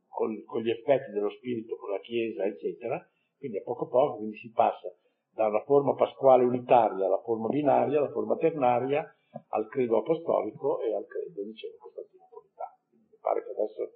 con, 0.07 0.43
con, 0.45 0.61
gli 0.61 0.69
effetti 0.69 1.11
dello 1.11 1.29
spirito, 1.31 1.75
con 1.75 1.91
la 1.91 1.99
Chiesa, 1.99 2.45
eccetera. 2.45 2.97
Quindi 3.37 3.57
a 3.57 3.63
poco 3.63 3.85
a 3.85 3.89
poco 3.89 4.17
quindi 4.17 4.37
si 4.37 4.51
passa 4.51 4.93
da 5.33 5.47
una 5.47 5.63
forma 5.63 5.93
pasquale 5.95 6.45
unitaria 6.45 7.05
alla 7.05 7.21
forma 7.21 7.47
binaria, 7.49 7.97
alla 7.97 8.11
forma 8.11 8.37
ternaria, 8.37 9.03
al 9.49 9.67
credo 9.67 9.97
apostolico 9.97 10.79
e 10.81 10.93
al 10.93 11.05
credo, 11.05 11.43
dicevo, 11.43 11.75
costantinopolitano. 11.79 12.77
Mi 12.91 13.17
pare 13.19 13.43
che 13.43 13.49
adesso 13.49 13.91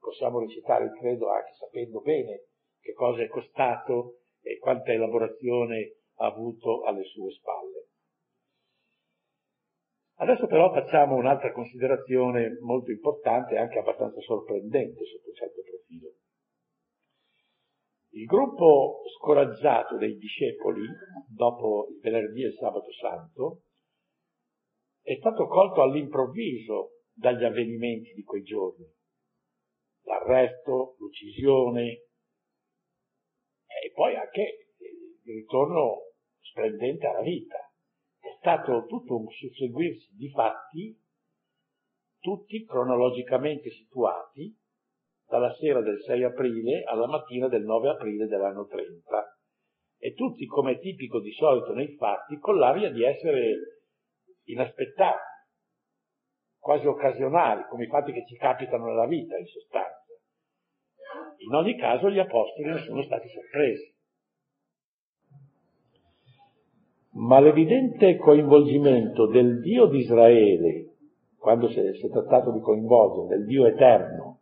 possiamo 0.00 0.40
recitare 0.40 0.84
il 0.84 0.92
credo 0.98 1.30
anche 1.30 1.52
sapendo 1.52 2.00
bene 2.00 2.46
che 2.80 2.92
cosa 2.92 3.22
è 3.22 3.28
costato 3.28 4.20
e 4.42 4.58
quanta 4.58 4.92
elaborazione 4.92 5.96
ha 6.16 6.26
avuto 6.26 6.82
alle 6.82 7.04
sue 7.04 7.30
spalle. 7.30 7.88
Adesso 10.20 10.46
però 10.46 10.70
facciamo 10.72 11.14
un'altra 11.14 11.52
considerazione 11.52 12.58
molto 12.60 12.90
importante 12.90 13.54
e 13.54 13.58
anche 13.58 13.78
abbastanza 13.78 14.20
sorprendente 14.20 15.04
sotto 15.04 15.28
un 15.28 15.34
certo 15.34 15.62
profilo. 15.62 16.08
Il 18.12 18.26
gruppo 18.26 19.02
scoraggiato 19.16 19.96
dei 19.96 20.16
discepoli, 20.16 20.82
dopo 21.26 21.86
il 21.90 22.00
venerdì 22.00 22.42
e 22.42 22.48
il 22.48 22.54
sabato 22.54 22.92
santo, 22.92 23.62
è 25.02 25.14
stato 25.16 25.46
colto 25.46 25.80
all'improvviso 25.80 26.96
dagli 27.14 27.44
avvenimenti 27.44 28.12
di 28.12 28.22
quei 28.22 28.42
giorni. 28.42 28.84
L'arresto, 30.04 30.96
l'uccisione 30.98 31.86
e 33.82 33.92
poi 33.94 34.16
anche 34.16 34.68
il 35.24 35.34
ritorno 35.34 36.12
splendente 36.40 37.06
alla 37.06 37.22
vita 37.22 37.56
è 38.18 38.34
stato 38.38 38.84
tutto 38.86 39.16
un 39.16 39.28
susseguirsi 39.28 40.14
di 40.14 40.30
fatti, 40.30 40.98
tutti 42.18 42.64
cronologicamente 42.64 43.70
situati, 43.70 44.54
dalla 45.26 45.54
sera 45.54 45.80
del 45.80 46.02
6 46.02 46.24
aprile 46.24 46.82
alla 46.82 47.06
mattina 47.06 47.48
del 47.48 47.62
9 47.62 47.88
aprile 47.90 48.26
dell'anno 48.26 48.66
30, 48.66 49.38
e 50.02 50.14
tutti, 50.14 50.44
come 50.46 50.78
tipico 50.78 51.20
di 51.20 51.30
solito 51.32 51.72
nei 51.72 51.94
fatti, 51.96 52.38
con 52.38 52.58
l'aria 52.58 52.90
di 52.90 53.04
essere 53.04 53.82
inaspettati, 54.44 55.18
quasi 56.58 56.86
occasionali, 56.86 57.64
come 57.68 57.84
i 57.84 57.88
fatti 57.88 58.12
che 58.12 58.26
ci 58.26 58.36
capitano 58.36 58.86
nella 58.86 59.06
vita, 59.06 59.36
in 59.38 59.46
sostanza. 59.46 59.89
In 61.46 61.54
ogni 61.54 61.76
caso 61.76 62.10
gli 62.10 62.18
apostoli 62.18 62.68
non 62.68 62.78
sono 62.78 63.02
stati 63.02 63.28
sorpresi. 63.28 63.98
ma 67.12 67.40
l'evidente 67.40 68.16
coinvolgimento 68.16 69.26
del 69.26 69.60
Dio 69.60 69.86
di 69.86 69.98
Israele, 69.98 70.86
quando 71.38 71.68
si 71.68 71.78
è, 71.78 71.94
si 71.94 72.06
è 72.06 72.10
trattato 72.10 72.52
di 72.52 72.60
coinvolgere, 72.60 73.36
del 73.36 73.46
Dio 73.46 73.66
eterno, 73.66 74.38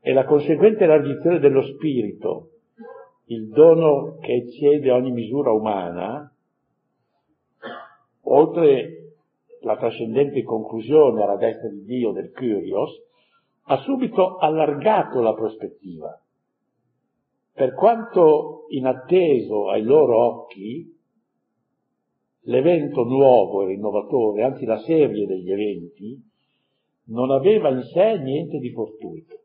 e 0.00 0.12
la 0.12 0.24
conseguente 0.24 0.84
elargizione 0.84 1.38
dello 1.38 1.62
Spirito, 1.62 2.50
il 3.26 3.48
dono 3.48 4.18
che 4.20 4.34
eccede 4.34 4.90
ogni 4.90 5.10
misura 5.10 5.50
umana, 5.50 6.30
oltre 8.22 9.14
la 9.62 9.76
trascendente 9.76 10.42
conclusione 10.44 11.22
alla 11.22 11.36
destra 11.36 11.68
di 11.68 11.84
Dio 11.84 12.12
del 12.12 12.30
Kyrios, 12.30 13.02
ha 13.68 13.76
subito 13.78 14.36
allargato 14.36 15.20
la 15.20 15.34
prospettiva. 15.34 16.20
Per 17.52 17.74
quanto 17.74 18.66
inatteso 18.68 19.70
ai 19.70 19.82
loro 19.82 20.42
occhi, 20.42 20.94
l'evento 22.42 23.02
nuovo 23.02 23.62
e 23.62 23.66
rinnovatore, 23.66 24.42
anzi 24.42 24.64
la 24.64 24.78
serie 24.78 25.26
degli 25.26 25.50
eventi, 25.50 26.22
non 27.06 27.30
aveva 27.30 27.70
in 27.70 27.82
sé 27.82 28.18
niente 28.18 28.58
di 28.58 28.70
fortuito. 28.70 29.40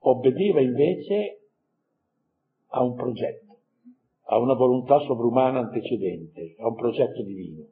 Obbediva 0.00 0.60
invece 0.60 1.40
a 2.68 2.82
un 2.82 2.94
progetto, 2.94 3.58
a 4.24 4.38
una 4.38 4.54
volontà 4.54 4.98
sovrumana 5.00 5.60
antecedente, 5.60 6.56
a 6.58 6.68
un 6.68 6.74
progetto 6.74 7.22
divino. 7.22 7.64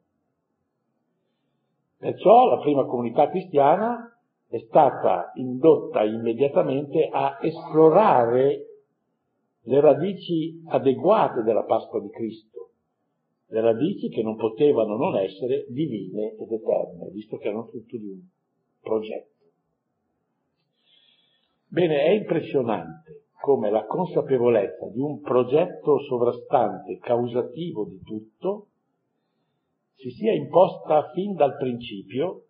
Perciò 1.97 2.47
la 2.47 2.59
prima 2.59 2.85
comunità 2.85 3.29
cristiana 3.29 4.14
è 4.55 4.59
stata 4.67 5.31
indotta 5.35 6.03
immediatamente 6.03 7.09
a 7.11 7.39
esplorare 7.41 8.65
le 9.63 9.81
radici 9.81 10.61
adeguate 10.67 11.41
della 11.41 11.63
Pasqua 11.63 11.99
di 11.99 12.09
Cristo 12.09 12.55
le 13.47 13.61
radici 13.61 14.09
che 14.09 14.23
non 14.23 14.35
potevano 14.35 14.95
non 14.95 15.17
essere 15.17 15.65
divine 15.69 16.35
ed 16.35 16.51
eterne, 16.51 17.09
visto 17.11 17.37
che 17.37 17.47
erano 17.47 17.65
frutto 17.65 17.97
di 17.97 18.07
un 18.07 18.19
progetto. 18.81 19.33
Bene, 21.67 22.03
è 22.05 22.09
impressionante 22.11 23.25
come 23.39 23.69
la 23.69 23.85
consapevolezza 23.85 24.87
di 24.87 24.99
un 24.99 25.21
progetto 25.21 25.99
sovrastante, 25.99 26.97
causativo 26.97 27.85
di 27.85 28.01
tutto, 28.01 28.67
si 29.95 30.09
sia 30.09 30.33
imposta 30.33 31.11
fin 31.13 31.35
dal 31.35 31.55
principio, 31.57 32.44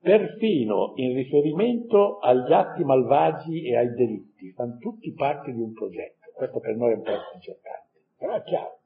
perfino 0.00 0.92
in 0.96 1.14
riferimento 1.14 2.18
agli 2.18 2.52
atti 2.52 2.84
malvagi 2.84 3.66
e 3.66 3.76
ai 3.76 3.92
delitti, 3.94 4.52
fanno 4.52 4.78
tutti 4.78 5.12
parte 5.12 5.52
di 5.52 5.60
un 5.60 5.72
progetto. 5.72 6.30
Questo 6.34 6.60
per 6.60 6.76
noi 6.76 6.92
è 6.92 6.96
un 6.96 7.02
po' 7.02 7.18
sconcertante, 7.30 8.00
però 8.16 8.34
è 8.34 8.42
chiaro. 8.42 8.78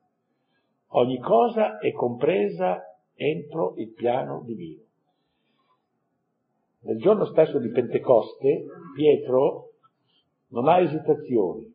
Ogni 0.93 1.19
cosa 1.19 1.79
è 1.79 1.93
compresa 1.93 2.83
entro 3.15 3.75
il 3.77 3.93
piano 3.93 4.43
divino. 4.45 4.83
Nel 6.83 6.99
giorno 6.99 7.27
stesso 7.27 7.59
di 7.59 7.69
Pentecoste, 7.69 8.65
Pietro 8.95 9.73
non 10.49 10.69
ha 10.69 10.81
esitazioni 10.81 11.73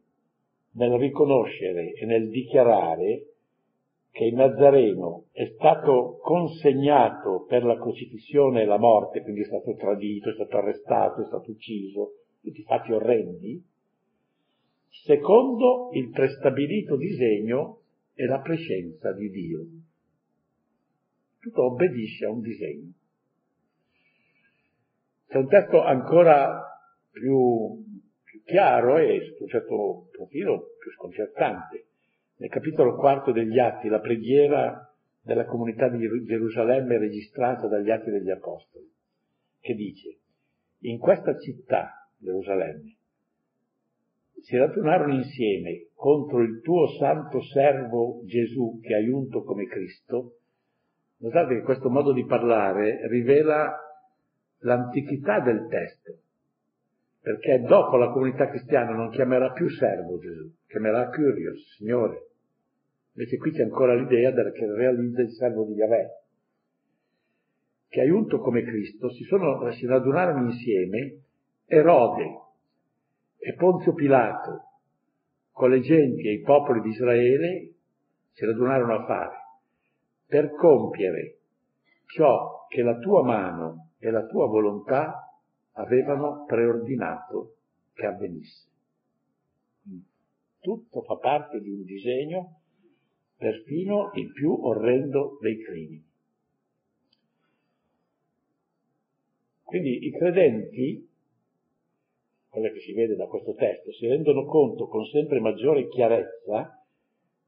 nel 0.72 0.98
riconoscere 0.98 1.94
e 1.94 2.06
nel 2.06 2.30
dichiarare 2.30 3.35
che 4.16 4.24
il 4.24 4.34
Nazareno 4.34 5.26
è 5.34 5.46
stato 5.56 6.20
consegnato 6.22 7.44
per 7.50 7.66
la 7.66 7.76
crocifissione 7.76 8.62
e 8.62 8.66
la 8.66 8.78
morte, 8.78 9.22
quindi 9.22 9.42
è 9.42 9.46
stato 9.46 9.76
tradito, 9.76 10.30
è 10.30 10.34
stato 10.36 10.56
arrestato, 10.56 11.22
è 11.22 11.26
stato 11.26 11.52
ucciso, 11.52 12.14
tutti 12.42 12.64
fatti 12.64 12.94
orrendi, 12.94 13.62
secondo 15.04 15.90
il 15.92 16.12
prestabilito 16.12 16.96
disegno 16.96 17.82
è 18.14 18.24
la 18.24 18.40
presenza 18.40 19.12
di 19.12 19.30
Dio. 19.30 19.66
Tutto 21.42 21.66
obbedisce 21.66 22.24
a 22.24 22.30
un 22.30 22.40
disegno. 22.40 22.94
C'è 25.28 25.38
un 25.40 25.48
testo 25.50 25.82
ancora 25.82 26.64
più, 27.12 27.84
più 28.24 28.44
chiaro 28.46 28.98
e 28.98 29.34
su 29.36 29.44
un 29.44 29.50
certo 29.50 30.08
profilo 30.14 30.70
più 30.80 30.90
sconcertante. 30.92 31.88
Nel 32.38 32.50
capitolo 32.50 32.96
quarto 32.96 33.32
degli 33.32 33.58
Atti, 33.60 33.88
la 33.88 34.00
preghiera 34.00 34.94
della 35.22 35.46
comunità 35.46 35.88
di 35.88 36.06
Gerusalemme 36.26 36.98
registrata 36.98 37.68
dagli 37.68 37.90
Atti 37.90 38.12
degli 38.12 38.30
Apostoli, 38.30 38.92
che 39.60 39.74
dice, 39.74 40.18
in 40.82 41.00
questa 41.00 41.38
città, 41.40 42.10
Gerusalemme, 42.18 42.96
si 44.42 44.58
radunarono 44.58 45.16
insieme 45.16 45.88
contro 45.96 46.42
il 46.42 46.62
tuo 46.62 46.88
santo 47.00 47.42
servo 47.42 48.22
Gesù 48.26 48.80
che 48.82 48.94
hai 48.94 49.10
unto 49.10 49.44
come 49.44 49.66
Cristo, 49.66 50.40
notate 51.18 51.56
che 51.56 51.62
questo 51.62 51.90
modo 51.90 52.14
di 52.14 52.26
parlare 52.26 53.08
rivela 53.08 53.76
l'antichità 54.60 55.40
del 55.40 55.68
testo, 55.68 56.20
perché 57.26 57.62
dopo 57.62 57.98
la 57.98 58.12
comunità 58.12 58.48
cristiana 58.48 58.92
non 58.92 59.10
chiamerà 59.10 59.52
più 59.52 59.68
servo 59.68 60.20
Gesù, 60.20 60.48
chiamerà 60.68 61.10
Curios, 61.10 61.76
Signore, 61.76 62.28
Invece 63.16 63.38
qui 63.38 63.52
c'è 63.52 63.64
ancora 63.64 63.96
l'idea 63.96 64.32
che 64.52 64.72
realizza 64.72 65.22
il 65.22 65.32
servo 65.32 65.64
di 65.64 65.74
Yahweh, 65.74 66.10
che 67.88 68.02
aiunto 68.02 68.38
come 68.40 68.62
Cristo 68.62 69.10
si, 69.10 69.24
sono, 69.24 69.72
si 69.72 69.88
radunarono 69.88 70.52
insieme 70.52 71.22
Erode 71.66 72.42
e 73.40 73.54
Ponzio 73.56 73.94
Pilato 73.94 74.64
con 75.52 75.72
le 75.72 75.80
genti 75.80 76.28
e 76.28 76.34
i 76.34 76.42
popoli 76.42 76.82
di 76.82 76.90
Israele 76.90 77.74
si 78.34 78.46
radunarono 78.46 78.94
a 78.94 79.06
fare 79.06 79.36
per 80.28 80.54
compiere 80.54 81.38
ciò 82.06 82.68
che 82.68 82.84
la 82.84 83.00
tua 83.00 83.24
mano 83.24 83.92
e 83.98 84.12
la 84.12 84.26
tua 84.28 84.46
volontà 84.46 85.25
avevano 85.76 86.46
preordinato 86.46 87.56
che 87.94 88.06
avvenisse. 88.06 88.68
Tutto 90.60 91.02
fa 91.04 91.16
parte 91.18 91.62
di 91.62 91.70
un 91.70 91.84
disegno, 91.84 92.62
perfino 93.38 94.12
il 94.16 94.32
più 94.32 94.52
orrendo 94.52 95.38
dei 95.40 95.62
crimini. 95.62 96.04
Quindi 99.64 100.08
i 100.08 100.12
credenti, 100.12 101.08
quello 102.50 102.72
che 102.72 102.80
si 102.80 102.94
vede 102.94 103.16
da 103.16 103.28
questo 103.28 103.54
testo, 103.54 103.92
si 103.92 104.08
rendono 104.08 104.46
conto 104.46 104.88
con 104.88 105.06
sempre 105.06 105.40
maggiore 105.40 105.88
chiarezza 105.88 106.84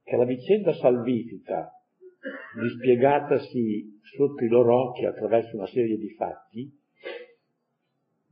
che 0.04 0.16
la 0.16 0.26
vicenda 0.26 0.74
salvifica, 0.74 1.72
dispiegatasi 2.62 4.00
sotto 4.16 4.44
i 4.44 4.48
loro 4.48 4.90
occhi 4.90 5.06
attraverso 5.06 5.56
una 5.56 5.68
serie 5.68 5.98
di 5.98 6.10
fatti, 6.10 6.86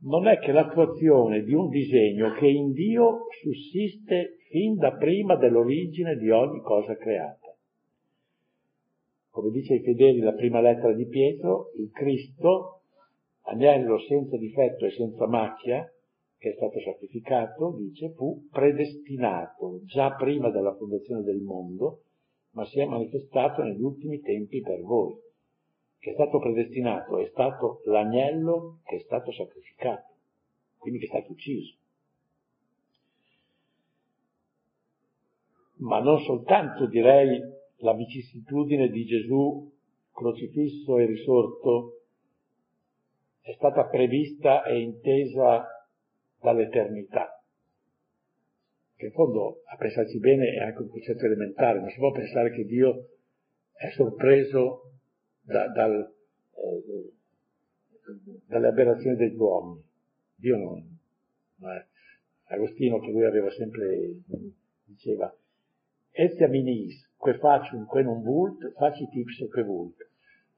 non 0.00 0.28
è 0.28 0.38
che 0.38 0.52
l'attuazione 0.52 1.42
di 1.42 1.54
un 1.54 1.68
disegno 1.68 2.32
che 2.34 2.46
in 2.46 2.72
Dio 2.72 3.26
sussiste 3.42 4.36
fin 4.50 4.76
da 4.76 4.92
prima 4.92 5.36
dell'origine 5.36 6.16
di 6.16 6.30
ogni 6.30 6.60
cosa 6.60 6.96
creata. 6.96 7.56
Come 9.30 9.50
dice 9.50 9.74
ai 9.74 9.82
fedeli 9.82 10.20
la 10.20 10.32
prima 10.32 10.60
lettera 10.60 10.92
di 10.92 11.06
Pietro, 11.06 11.70
il 11.76 11.90
Cristo, 11.90 12.80
agnello 13.42 13.98
senza 14.00 14.36
difetto 14.36 14.86
e 14.86 14.90
senza 14.90 15.26
macchia, 15.26 15.86
che 16.38 16.50
è 16.50 16.54
stato 16.54 16.80
sacrificato, 16.80 17.74
dice, 17.76 18.12
fu 18.14 18.46
predestinato 18.50 19.80
già 19.84 20.14
prima 20.14 20.50
della 20.50 20.74
fondazione 20.74 21.22
del 21.22 21.40
mondo, 21.40 22.02
ma 22.52 22.64
si 22.64 22.80
è 22.80 22.84
manifestato 22.86 23.62
negli 23.62 23.82
ultimi 23.82 24.20
tempi 24.20 24.60
per 24.60 24.80
voi. 24.80 25.14
Che 25.98 26.10
è 26.10 26.14
stato 26.14 26.38
predestinato 26.38 27.18
è 27.18 27.28
stato 27.28 27.82
l'agnello 27.86 28.80
che 28.84 28.96
è 28.96 29.00
stato 29.00 29.32
sacrificato, 29.32 30.14
quindi 30.78 31.00
che 31.00 31.06
è 31.06 31.08
stato 31.08 31.32
ucciso. 31.32 31.76
Ma 35.78 36.00
non 36.00 36.20
soltanto 36.20 36.86
direi 36.86 37.40
la 37.78 37.92
vicissitudine 37.92 38.88
di 38.88 39.04
Gesù 39.04 39.72
crocifisso 40.12 40.98
e 40.98 41.06
risorto 41.06 42.00
è 43.42 43.52
stata 43.52 43.84
prevista 43.86 44.64
e 44.64 44.80
intesa 44.80 45.66
dall'eternità. 46.40 47.40
Che 48.96 49.04
in 49.04 49.12
fondo, 49.12 49.60
a 49.66 49.76
pensarci 49.76 50.18
bene, 50.18 50.54
è 50.54 50.58
anche 50.64 50.82
un 50.82 50.88
concetto 50.88 51.26
elementare, 51.26 51.80
non 51.80 51.90
si 51.90 51.98
può 51.98 52.10
pensare 52.10 52.50
che 52.50 52.64
Dio 52.64 53.08
è 53.72 53.90
sorpreso 53.90 54.94
da, 55.46 55.68
dal, 55.68 56.12
eh, 56.54 57.12
dalle 58.46 58.66
aberrazioni 58.66 59.16
degli 59.16 59.36
uomini. 59.36 59.82
Dio 60.34 60.56
non, 60.56 61.72
è. 61.72 61.84
Agostino, 62.48 63.00
che 63.00 63.10
lui 63.10 63.24
aveva 63.24 63.50
sempre, 63.50 64.20
diceva, 64.84 65.34
Ezia 66.12 66.48
minis, 66.48 67.10
que 67.16 67.34
faccium, 67.34 67.86
que 67.86 68.02
non 68.02 68.22
vult, 68.22 68.72
faci 68.76 69.08
tips 69.08 69.48
que 69.50 69.62
vult. 69.62 69.96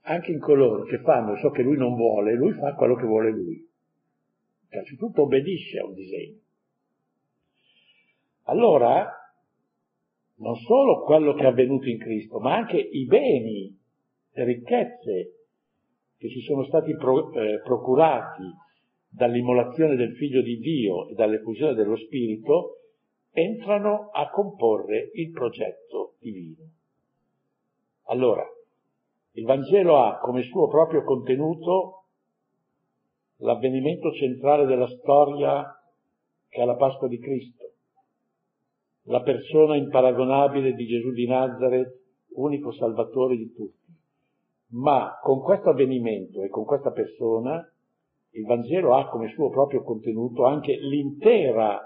Anche 0.02 0.30
in 0.32 0.38
coloro 0.38 0.84
che 0.84 0.98
fanno 1.00 1.36
ciò 1.36 1.50
che 1.50 1.62
lui 1.62 1.76
non 1.76 1.94
vuole, 1.94 2.34
lui 2.34 2.52
fa 2.52 2.74
quello 2.74 2.94
che 2.94 3.06
vuole 3.06 3.30
lui. 3.30 3.66
Innanzitutto 4.70 5.22
obbedisce 5.22 5.78
a 5.78 5.86
un 5.86 5.94
disegno. 5.94 6.38
Allora, 8.44 9.10
non 10.36 10.56
solo 10.56 11.02
quello 11.04 11.34
che 11.34 11.42
è 11.42 11.46
avvenuto 11.46 11.88
in 11.88 11.98
Cristo, 11.98 12.38
ma 12.38 12.54
anche 12.54 12.78
i 12.78 13.06
beni, 13.06 13.77
ricchezze 14.44 15.32
che 16.16 16.28
ci 16.28 16.40
sono 16.40 16.64
stati 16.64 16.94
pro, 16.96 17.32
eh, 17.32 17.60
procurati 17.62 18.44
dall'immolazione 19.08 19.96
del 19.96 20.14
Figlio 20.16 20.42
di 20.42 20.58
Dio 20.58 21.08
e 21.08 21.14
dall'effusione 21.14 21.74
dello 21.74 21.96
Spirito, 21.96 22.78
entrano 23.32 24.10
a 24.12 24.28
comporre 24.30 25.10
il 25.14 25.30
progetto 25.30 26.14
divino. 26.18 26.64
Allora, 28.06 28.44
il 29.32 29.44
Vangelo 29.44 29.98
ha 29.98 30.18
come 30.18 30.42
suo 30.42 30.66
proprio 30.68 31.04
contenuto 31.04 32.04
l'avvenimento 33.38 34.10
centrale 34.12 34.66
della 34.66 34.88
storia 34.88 35.64
che 36.48 36.62
è 36.62 36.64
la 36.64 36.74
Pasqua 36.74 37.06
di 37.06 37.18
Cristo, 37.18 37.72
la 39.02 39.22
persona 39.22 39.76
imparagonabile 39.76 40.72
di 40.72 40.86
Gesù 40.86 41.12
di 41.12 41.26
Nazareth, 41.26 41.96
unico 42.34 42.72
salvatore 42.72 43.36
di 43.36 43.52
tutti. 43.52 43.87
Ma 44.70 45.18
con 45.22 45.40
questo 45.40 45.70
avvenimento 45.70 46.42
e 46.42 46.48
con 46.48 46.64
questa 46.64 46.90
persona 46.90 47.66
il 48.32 48.44
Vangelo 48.44 48.94
ha 48.94 49.08
come 49.08 49.28
suo 49.28 49.48
proprio 49.48 49.82
contenuto 49.82 50.44
anche 50.44 50.76
l'intera 50.76 51.80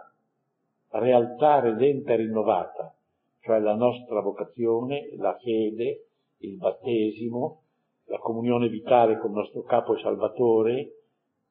realtà 0.91 1.61
redenta 1.61 2.13
e 2.13 2.17
rinnovata, 2.17 2.95
cioè 3.41 3.61
la 3.61 3.75
nostra 3.75 4.21
vocazione, 4.21 5.11
la 5.17 5.37
fede, 5.39 6.07
il 6.39 6.57
battesimo, 6.57 7.63
la 8.07 8.19
comunione 8.19 8.69
vitale 8.69 9.19
con 9.19 9.31
il 9.31 9.37
nostro 9.37 9.63
capo 9.63 9.95
e 9.95 10.01
salvatore, 10.01 10.93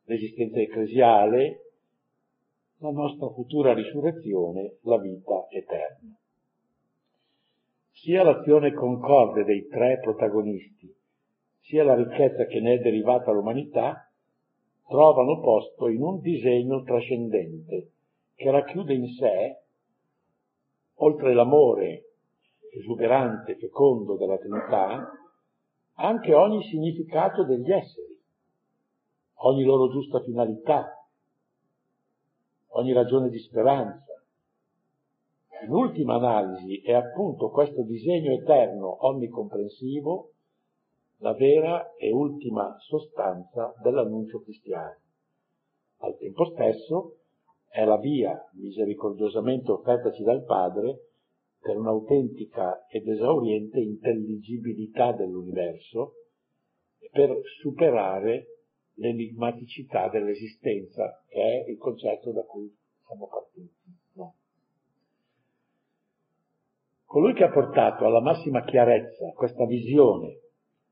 l'esistenza 0.04 0.60
ecclesiale, 0.60 1.62
la 2.80 2.92
nostra 2.92 3.30
futura 3.30 3.74
risurrezione, 3.74 4.78
la 4.82 4.98
vita 4.98 5.48
eterna. 5.50 6.16
Sia 7.92 8.24
l'azione 8.24 8.74
concorde 8.74 9.44
dei 9.44 9.68
tre 9.68 10.00
protagonisti, 10.02 10.94
sia 11.62 11.84
la 11.84 11.96
ricchezza 11.96 12.46
che 12.46 12.60
ne 12.60 12.76
è 12.76 12.80
derivata 12.80 13.32
all'umanità, 13.32 14.12
trovano 14.88 15.40
posto 15.40 15.88
in 15.88 16.02
un 16.02 16.20
disegno 16.20 16.84
trascendente 16.84 17.92
che 18.36 18.52
racchiude 18.52 18.94
in 18.94 19.08
sé, 19.08 19.62
oltre 20.96 21.34
l'amore 21.34 22.06
esuberante, 22.74 23.56
fecondo 23.56 24.18
della 24.18 24.38
Trinità, 24.38 25.12
anche 25.96 26.34
ogni 26.34 26.64
significato 26.64 27.44
degli 27.44 27.72
esseri 27.72 28.12
ogni 29.44 29.64
loro 29.64 29.90
giusta 29.90 30.20
finalità, 30.22 31.06
ogni 32.70 32.94
ragione 32.94 33.30
di 33.30 33.40
speranza. 33.40 34.06
In 35.64 35.72
ultima 35.72 36.16
analisi 36.16 36.82
è 36.82 36.94
appunto 36.94 37.50
questo 37.50 37.84
disegno 37.84 38.32
eterno, 38.34 39.06
onnicomprensivo, 39.06 40.32
la 41.22 41.34
vera 41.34 41.94
e 41.96 42.12
ultima 42.12 42.76
sostanza 42.80 43.74
dell'annuncio 43.82 44.42
cristiano. 44.42 44.98
Al 46.00 46.18
tempo 46.18 46.46
stesso 46.46 47.18
è 47.70 47.86
la 47.86 47.98
via 47.98 48.38
misericordiosamente 48.54 49.72
offertaci 49.72 50.24
dal 50.24 50.44
Padre 50.44 51.10
per 51.62 51.78
un'autentica 51.78 52.88
ed 52.88 53.08
esauriente 53.08 53.80
intelligibilità 53.80 55.12
dell'universo 55.12 56.14
e 56.98 57.10
per 57.12 57.40
superare 57.62 58.48
l'enigmaticità 58.96 60.10
dell'esistenza, 60.10 61.24
che 61.28 61.40
è 61.40 61.70
il 61.70 61.78
concetto 61.78 62.32
da 62.32 62.44
cui 62.44 62.76
siamo 63.06 63.28
partiti. 63.28 63.70
No. 64.14 64.34
Colui 67.06 67.34
che 67.34 67.44
ha 67.44 67.52
portato 67.52 68.06
alla 68.06 68.22
massima 68.22 68.64
chiarezza 68.64 69.32
questa 69.34 69.66
visione 69.66 70.40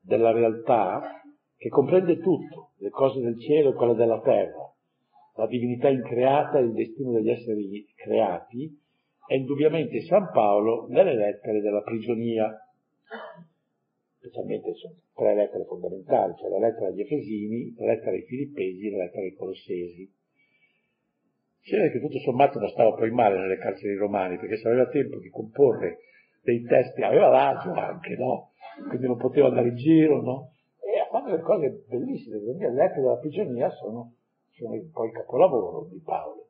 della 0.00 0.32
realtà, 0.32 1.22
che 1.56 1.68
comprende 1.68 2.18
tutto, 2.18 2.70
le 2.78 2.90
cose 2.90 3.20
del 3.20 3.38
cielo 3.40 3.70
e 3.70 3.74
quelle 3.74 3.94
della 3.94 4.20
terra, 4.20 4.72
la 5.36 5.46
divinità 5.46 5.88
increata 5.88 6.58
e 6.58 6.62
il 6.62 6.72
destino 6.72 7.12
degli 7.12 7.30
esseri 7.30 7.86
creati, 7.94 8.78
è 9.26 9.34
indubbiamente 9.34 10.00
San 10.02 10.30
Paolo 10.32 10.86
nelle 10.88 11.14
lettere 11.14 11.60
della 11.60 11.82
prigionia 11.82 12.52
specialmente 14.20 14.74
sono 14.74 14.94
tre 15.14 15.34
lettere 15.34 15.64
fondamentali, 15.64 16.34
cioè 16.36 16.50
la 16.50 16.58
lettera 16.58 16.88
agli 16.88 17.00
Efesini, 17.00 17.74
la 17.78 17.86
lettera 17.86 18.10
ai 18.12 18.22
Filippesi 18.22 18.86
e 18.86 18.90
la 18.90 19.04
lettera 19.04 19.22
ai 19.22 19.34
Colossesi. 19.34 20.12
Si 21.62 21.74
vede 21.74 21.90
che 21.90 22.00
tutto 22.00 22.18
sommato 22.18 22.58
non 22.58 22.68
stava 22.68 22.94
poi 22.94 23.10
male 23.10 23.38
nelle 23.38 23.56
carceri 23.56 23.94
romane, 23.94 24.38
perché 24.38 24.58
se 24.58 24.68
aveva 24.68 24.88
tempo 24.88 25.18
di 25.18 25.30
comporre 25.30 25.98
dei 26.42 26.62
testi, 26.64 27.02
aveva 27.02 27.28
l'agio 27.28 27.72
anche, 27.72 28.14
no? 28.16 28.49
Quindi 28.88 29.06
non 29.06 29.16
poteva 29.16 29.48
andare 29.48 29.68
in 29.68 29.76
giro, 29.76 30.22
no? 30.22 30.52
E 30.80 30.98
ha 30.98 31.06
fatto 31.06 31.30
delle 31.30 31.42
cose 31.42 31.84
bellissime, 31.88 32.40
le 32.40 32.54
mie 32.54 32.70
lettere 32.72 33.02
della 33.02 33.18
prigionia 33.18 33.70
sono, 33.70 34.14
sono 34.50 34.74
un 34.74 34.90
po' 34.90 35.04
il 35.04 35.12
capolavoro 35.12 35.86
di 35.90 36.00
Paolo. 36.00 36.46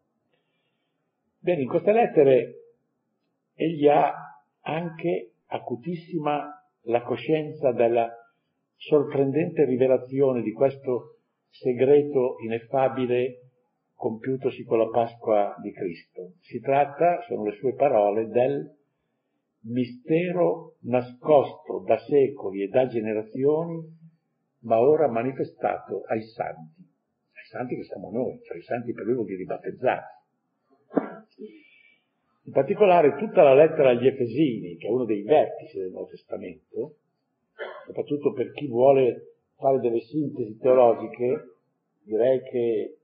Bene, 1.38 1.62
in 1.62 1.68
queste 1.68 1.92
lettere 1.92 2.54
egli 3.54 3.88
ha 3.88 4.12
anche 4.62 5.32
acutissima 5.46 6.48
la 6.84 7.02
coscienza 7.02 7.72
della 7.72 8.08
sorprendente 8.76 9.64
rivelazione 9.64 10.42
di 10.42 10.52
questo 10.52 11.16
segreto 11.50 12.36
ineffabile 12.42 13.40
compiutosi 13.94 14.64
con 14.64 14.78
la 14.78 14.88
Pasqua 14.88 15.54
di 15.60 15.72
Cristo. 15.72 16.32
Si 16.40 16.60
tratta, 16.60 17.20
sono 17.26 17.44
le 17.44 17.52
sue 17.52 17.74
parole, 17.74 18.28
del 18.28 18.78
mistero 19.62 20.76
nascosto 20.82 21.82
da 21.86 21.98
secoli 21.98 22.62
e 22.62 22.68
da 22.68 22.86
generazioni, 22.86 23.82
ma 24.60 24.80
ora 24.80 25.08
manifestato 25.08 26.02
ai 26.06 26.22
santi, 26.22 26.80
ai 26.80 27.46
santi 27.50 27.76
che 27.76 27.84
siamo 27.84 28.10
noi, 28.10 28.40
cioè 28.42 28.56
i 28.56 28.62
santi 28.62 28.92
per 28.92 29.04
lui 29.04 29.14
vuol 29.14 29.26
dire 29.26 29.38
ribattezzati. 29.38 30.18
In 32.44 32.52
particolare 32.52 33.16
tutta 33.16 33.42
la 33.42 33.54
lettera 33.54 33.90
agli 33.90 34.06
Efesini, 34.06 34.76
che 34.76 34.88
è 34.88 34.90
uno 34.90 35.04
dei 35.04 35.22
vertici 35.22 35.78
del 35.78 35.90
Nuovo 35.90 36.08
Testamento, 36.08 36.96
soprattutto 37.86 38.32
per 38.32 38.52
chi 38.52 38.66
vuole 38.66 39.36
fare 39.56 39.78
delle 39.78 40.00
sintesi 40.00 40.56
teologiche, 40.58 41.54
direi 42.02 42.40
che 42.42 42.96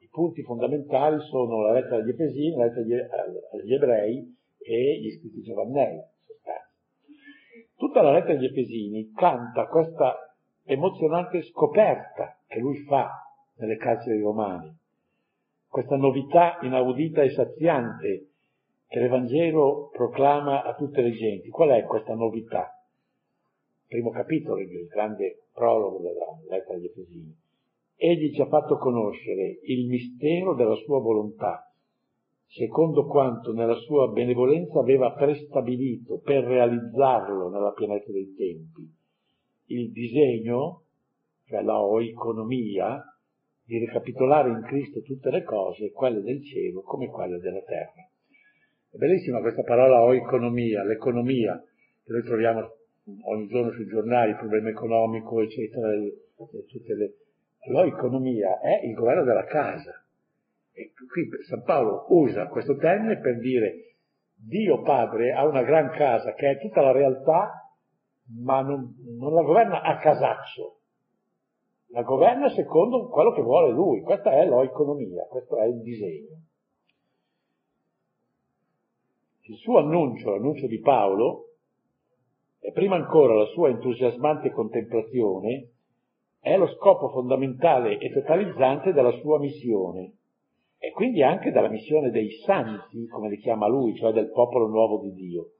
i 0.00 0.08
punti 0.10 0.42
fondamentali 0.42 1.20
sono 1.28 1.60
la 1.60 1.72
lettera 1.72 1.96
agli 1.96 2.08
Efesini, 2.08 2.56
la 2.56 2.64
lettera 2.64 3.12
agli 3.52 3.74
Ebrei 3.74 4.35
e 4.66 5.00
gli 5.00 5.10
scritti 5.10 5.42
giovannei. 5.42 6.00
Tutta 7.76 8.02
la 8.02 8.12
lettera 8.12 8.32
agli 8.32 8.46
Efesini 8.46 9.12
canta 9.12 9.66
questa 9.66 10.16
emozionante 10.64 11.42
scoperta 11.42 12.38
che 12.46 12.58
lui 12.58 12.78
fa 12.84 13.10
nelle 13.56 13.76
carceri 13.76 14.20
romane, 14.20 14.78
questa 15.68 15.96
novità 15.96 16.58
inaudita 16.62 17.22
e 17.22 17.30
saziante 17.30 18.30
che 18.88 18.98
l'Evangelo 18.98 19.90
proclama 19.92 20.62
a 20.62 20.74
tutte 20.74 21.02
le 21.02 21.12
genti. 21.12 21.48
Qual 21.48 21.68
è 21.70 21.84
questa 21.84 22.14
novità? 22.14 22.72
Primo 23.86 24.10
capitolo, 24.10 24.58
il 24.58 24.86
grande 24.88 25.48
prologo 25.52 25.98
della 25.98 26.56
lettera 26.56 26.74
agli 26.74 26.86
Efesini. 26.86 27.36
Egli 27.94 28.32
ci 28.32 28.40
ha 28.40 28.46
fatto 28.46 28.78
conoscere 28.78 29.58
il 29.64 29.86
mistero 29.86 30.54
della 30.54 30.74
sua 30.76 31.00
volontà, 31.00 31.70
secondo 32.46 33.06
quanto 33.06 33.52
nella 33.52 33.74
sua 33.74 34.08
benevolenza 34.08 34.78
aveva 34.78 35.12
prestabilito 35.12 36.20
per 36.22 36.44
realizzarlo 36.44 37.48
nella 37.48 37.72
pienezza 37.72 38.10
dei 38.12 38.34
tempi. 38.34 38.88
Il 39.66 39.90
disegno, 39.90 40.84
cioè 41.46 41.62
la 41.62 41.80
oeconomia, 41.82 43.02
di 43.64 43.78
ricapitolare 43.78 44.50
in 44.50 44.62
Cristo 44.62 45.02
tutte 45.02 45.30
le 45.30 45.42
cose, 45.42 45.90
quelle 45.90 46.22
del 46.22 46.42
cielo 46.44 46.82
come 46.82 47.08
quelle 47.08 47.38
della 47.38 47.62
terra. 47.62 48.08
È 48.90 48.96
bellissima 48.96 49.40
questa 49.40 49.62
parola 49.62 50.04
oeconomia, 50.04 50.84
l'economia, 50.84 51.60
che 52.04 52.12
noi 52.12 52.22
troviamo 52.22 52.70
ogni 53.24 53.48
giorno 53.48 53.72
sui 53.72 53.86
giornali, 53.86 54.30
il 54.30 54.36
problema 54.36 54.68
economico, 54.70 55.40
eccetera, 55.40 55.88
tutte 56.36 56.94
le... 56.94 57.14
L'oeconomia 57.68 58.60
è 58.60 58.86
il 58.86 58.94
governo 58.94 59.24
della 59.24 59.44
casa. 59.44 60.05
E 60.78 60.92
qui 60.92 61.26
San 61.48 61.62
Paolo 61.62 62.04
usa 62.08 62.48
questo 62.48 62.76
termine 62.76 63.18
per 63.18 63.38
dire 63.38 63.94
Dio 64.34 64.82
Padre 64.82 65.32
ha 65.32 65.46
una 65.46 65.62
gran 65.62 65.88
casa 65.90 66.34
che 66.34 66.50
è 66.50 66.58
tutta 66.58 66.82
la 66.82 66.92
realtà, 66.92 67.72
ma 68.42 68.60
non, 68.60 68.94
non 69.18 69.32
la 69.32 69.42
governa 69.42 69.80
a 69.80 69.96
casaccio, 69.96 70.80
la 71.88 72.02
governa 72.02 72.50
secondo 72.50 73.08
quello 73.08 73.32
che 73.32 73.40
vuole 73.40 73.72
lui. 73.72 74.02
Questa 74.02 74.32
è 74.32 74.44
l'oeconomia, 74.44 75.24
questo 75.24 75.56
è 75.56 75.64
il 75.64 75.80
disegno. 75.80 76.42
Il 79.48 79.56
suo 79.56 79.78
annuncio, 79.78 80.30
l'annuncio 80.30 80.66
di 80.66 80.80
Paolo, 80.80 81.52
e 82.60 82.72
prima 82.72 82.96
ancora 82.96 83.34
la 83.34 83.46
sua 83.46 83.70
entusiasmante 83.70 84.50
contemplazione, 84.50 85.70
è 86.38 86.54
lo 86.58 86.66
scopo 86.66 87.08
fondamentale 87.08 87.96
e 87.96 88.12
totalizzante 88.12 88.92
della 88.92 89.12
sua 89.12 89.38
missione, 89.38 90.12
e 90.78 90.90
quindi 90.90 91.22
anche 91.22 91.50
della 91.50 91.68
missione 91.68 92.10
dei 92.10 92.30
santi, 92.44 93.06
come 93.06 93.28
li 93.28 93.38
chiama 93.38 93.66
lui, 93.66 93.96
cioè 93.96 94.12
del 94.12 94.30
popolo 94.30 94.68
nuovo 94.68 95.00
di 95.00 95.12
Dio. 95.12 95.50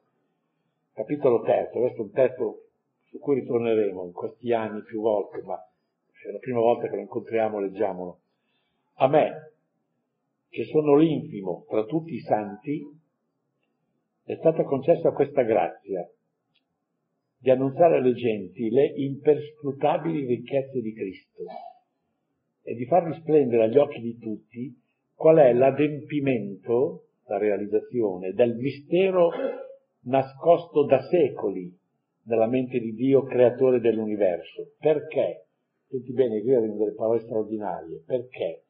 Capitolo 0.93 1.43
terzo, 1.43 1.79
questo 1.79 2.03
è 2.03 2.05
un 2.05 2.13
testo 2.13 2.63
su 3.05 3.19
cui 3.19 3.41
ritorneremo 3.41 4.05
in 4.05 4.13
questi 4.13 4.53
anni 4.53 4.83
più 4.83 5.01
volte, 5.01 5.43
ma 5.43 5.57
è 6.27 6.33
la 6.33 6.39
prima 6.39 6.61
volta 6.61 6.89
che 6.89 6.97
lo 6.97 7.03
incontriamo, 7.03 7.61
leggiamolo. 7.61 8.21
A 8.95 9.09
me, 9.09 9.53
che 10.49 10.65
sono 10.65 10.97
l'infimo 10.97 11.65
tra 11.69 11.85
tutti 11.85 12.15
i 12.15 12.21
santi, 12.21 12.85
è 14.25 14.35
stata 14.37 14.65
concessa 14.65 15.13
questa 15.13 15.43
grazia 15.43 16.09
di 17.39 17.51
annunciare 17.51 17.99
alle 17.99 18.15
genti 18.15 18.71
le 18.71 18.87
imperscrutabili 18.87 20.27
ricchezze 20.27 20.81
di 20.81 20.93
Cristo 20.93 21.45
e 22.63 22.75
di 22.75 22.87
far 22.87 23.05
risplendere 23.05 23.65
agli 23.65 23.79
occhi 23.79 24.01
di 24.01 24.19
tutti 24.19 24.85
qual 25.17 25.39
è 25.39 25.53
l'adempimento, 25.53 27.07
la 27.25 27.39
realizzazione 27.39 28.33
del 28.33 28.55
mistero 28.55 29.31
nascosto 30.03 30.85
da 30.85 31.01
secoli 31.01 31.75
nella 32.25 32.47
mente 32.47 32.79
di 32.79 32.93
Dio 32.93 33.23
creatore 33.23 33.81
dell'universo. 33.81 34.75
Perché? 34.79 35.47
Senti 35.89 36.13
bene, 36.13 36.43
qui 36.43 36.55
arrivano 36.55 36.79
delle 36.79 36.95
parole 36.95 37.21
straordinarie. 37.21 38.03
Perché 38.05 38.65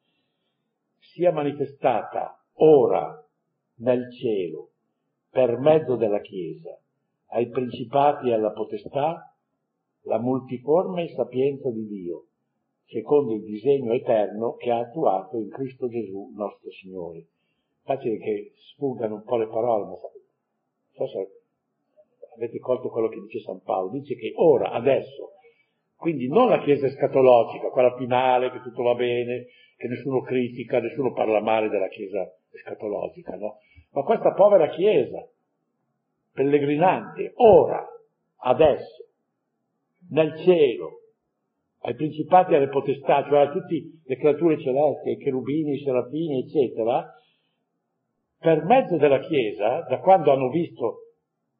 sia 1.13 1.31
manifestata 1.31 2.41
ora 2.53 3.23
nel 3.79 4.11
cielo 4.13 4.69
per 5.29 5.57
mezzo 5.59 5.95
della 5.95 6.21
Chiesa, 6.21 6.79
ai 7.31 7.49
principati 7.49 8.29
e 8.29 8.33
alla 8.33 8.51
potestà, 8.51 9.35
la 10.03 10.19
multiforme 10.19 11.09
sapienza 11.09 11.69
di 11.69 11.85
Dio, 11.85 12.25
secondo 12.87 13.33
il 13.33 13.43
disegno 13.43 13.93
eterno 13.93 14.55
che 14.55 14.71
ha 14.71 14.79
attuato 14.79 15.37
in 15.37 15.49
Cristo 15.49 15.87
Gesù 15.87 16.31
nostro 16.35 16.69
Signore. 16.71 17.25
Facile 17.83 18.17
che 18.17 18.53
sfugano 18.55 19.15
un 19.15 19.23
po' 19.23 19.37
le 19.37 19.47
parole, 19.47 19.85
ma 19.85 19.95
so 20.93 21.07
se 21.07 21.29
avete 22.35 22.59
colto 22.59 22.89
quello 22.89 23.09
che 23.09 23.19
dice 23.21 23.39
San 23.39 23.61
Paolo, 23.61 23.91
dice 23.91 24.15
che 24.15 24.33
ora, 24.35 24.71
adesso, 24.71 25.31
quindi 25.95 26.27
non 26.27 26.49
la 26.49 26.61
Chiesa 26.61 26.85
escatologica, 26.85 27.69
quella 27.69 27.95
finale, 27.95 28.51
che 28.51 28.61
tutto 28.61 28.83
va 28.83 28.95
bene, 28.95 29.47
che 29.75 29.87
nessuno 29.87 30.21
critica, 30.21 30.79
nessuno 30.79 31.13
parla 31.13 31.41
male 31.41 31.69
della 31.69 31.87
Chiesa 31.87 32.31
escatologica, 32.51 33.35
no? 33.35 33.59
Ma 33.91 34.03
questa 34.03 34.33
povera 34.33 34.69
Chiesa, 34.69 35.27
pellegrinante, 36.33 37.33
ora, 37.35 37.85
adesso, 38.37 39.07
nel 40.09 40.37
cielo, 40.39 41.01
ai 41.81 41.95
principati 41.95 42.53
e 42.53 42.57
alle 42.57 42.69
potestà, 42.69 43.23
cioè 43.27 43.39
a 43.39 43.51
tutte 43.51 43.99
le 44.03 44.17
creature 44.17 44.59
celesti, 44.59 45.09
ai 45.09 45.17
cherubini, 45.17 45.71
ai 45.71 45.79
serafini, 45.79 46.39
eccetera, 46.39 47.13
per 48.39 48.63
mezzo 48.65 48.97
della 48.97 49.19
Chiesa, 49.19 49.81
da 49.81 49.99
quando 49.99 50.31
hanno 50.31 50.49
visto 50.49 51.13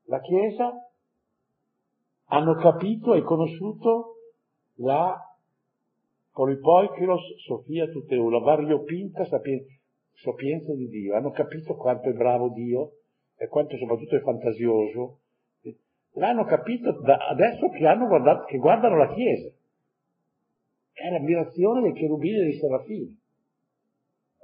la 0.06 0.20
Chiesa, 0.20 0.72
hanno 2.30 2.56
capito 2.56 3.14
e 3.14 3.22
conosciuto 3.22 4.16
la 4.76 5.18
polipoikiros 6.34 7.38
Sofia 7.46 7.88
Tuteu, 7.88 8.30
la 8.30 8.40
variopinta 8.40 9.26
sapienza 9.26 9.76
sapienza 10.18 10.74
di 10.74 10.88
Dio, 10.88 11.16
hanno 11.16 11.32
capito 11.32 11.76
quanto 11.76 12.10
è 12.10 12.14
bravo 12.14 12.50
Dio 12.50 12.92
e 13.38 13.48
quanto 13.48 13.78
soprattutto 13.78 14.16
è 14.16 14.22
fantasioso. 14.22 15.20
L'hanno 16.14 16.46
capito 16.46 17.00
da 17.02 17.18
adesso 17.28 17.70
che, 17.70 17.84
guardato, 18.08 18.46
che 18.46 18.58
guardano 18.58 18.98
la 18.98 19.14
Chiesa. 19.14 19.52
È 20.98 21.12
l'ammirazione 21.12 21.82
dei 21.82 21.94
cherubini 21.94 22.40
e 22.40 22.42
dei 22.42 22.58
serafini. 22.58 23.16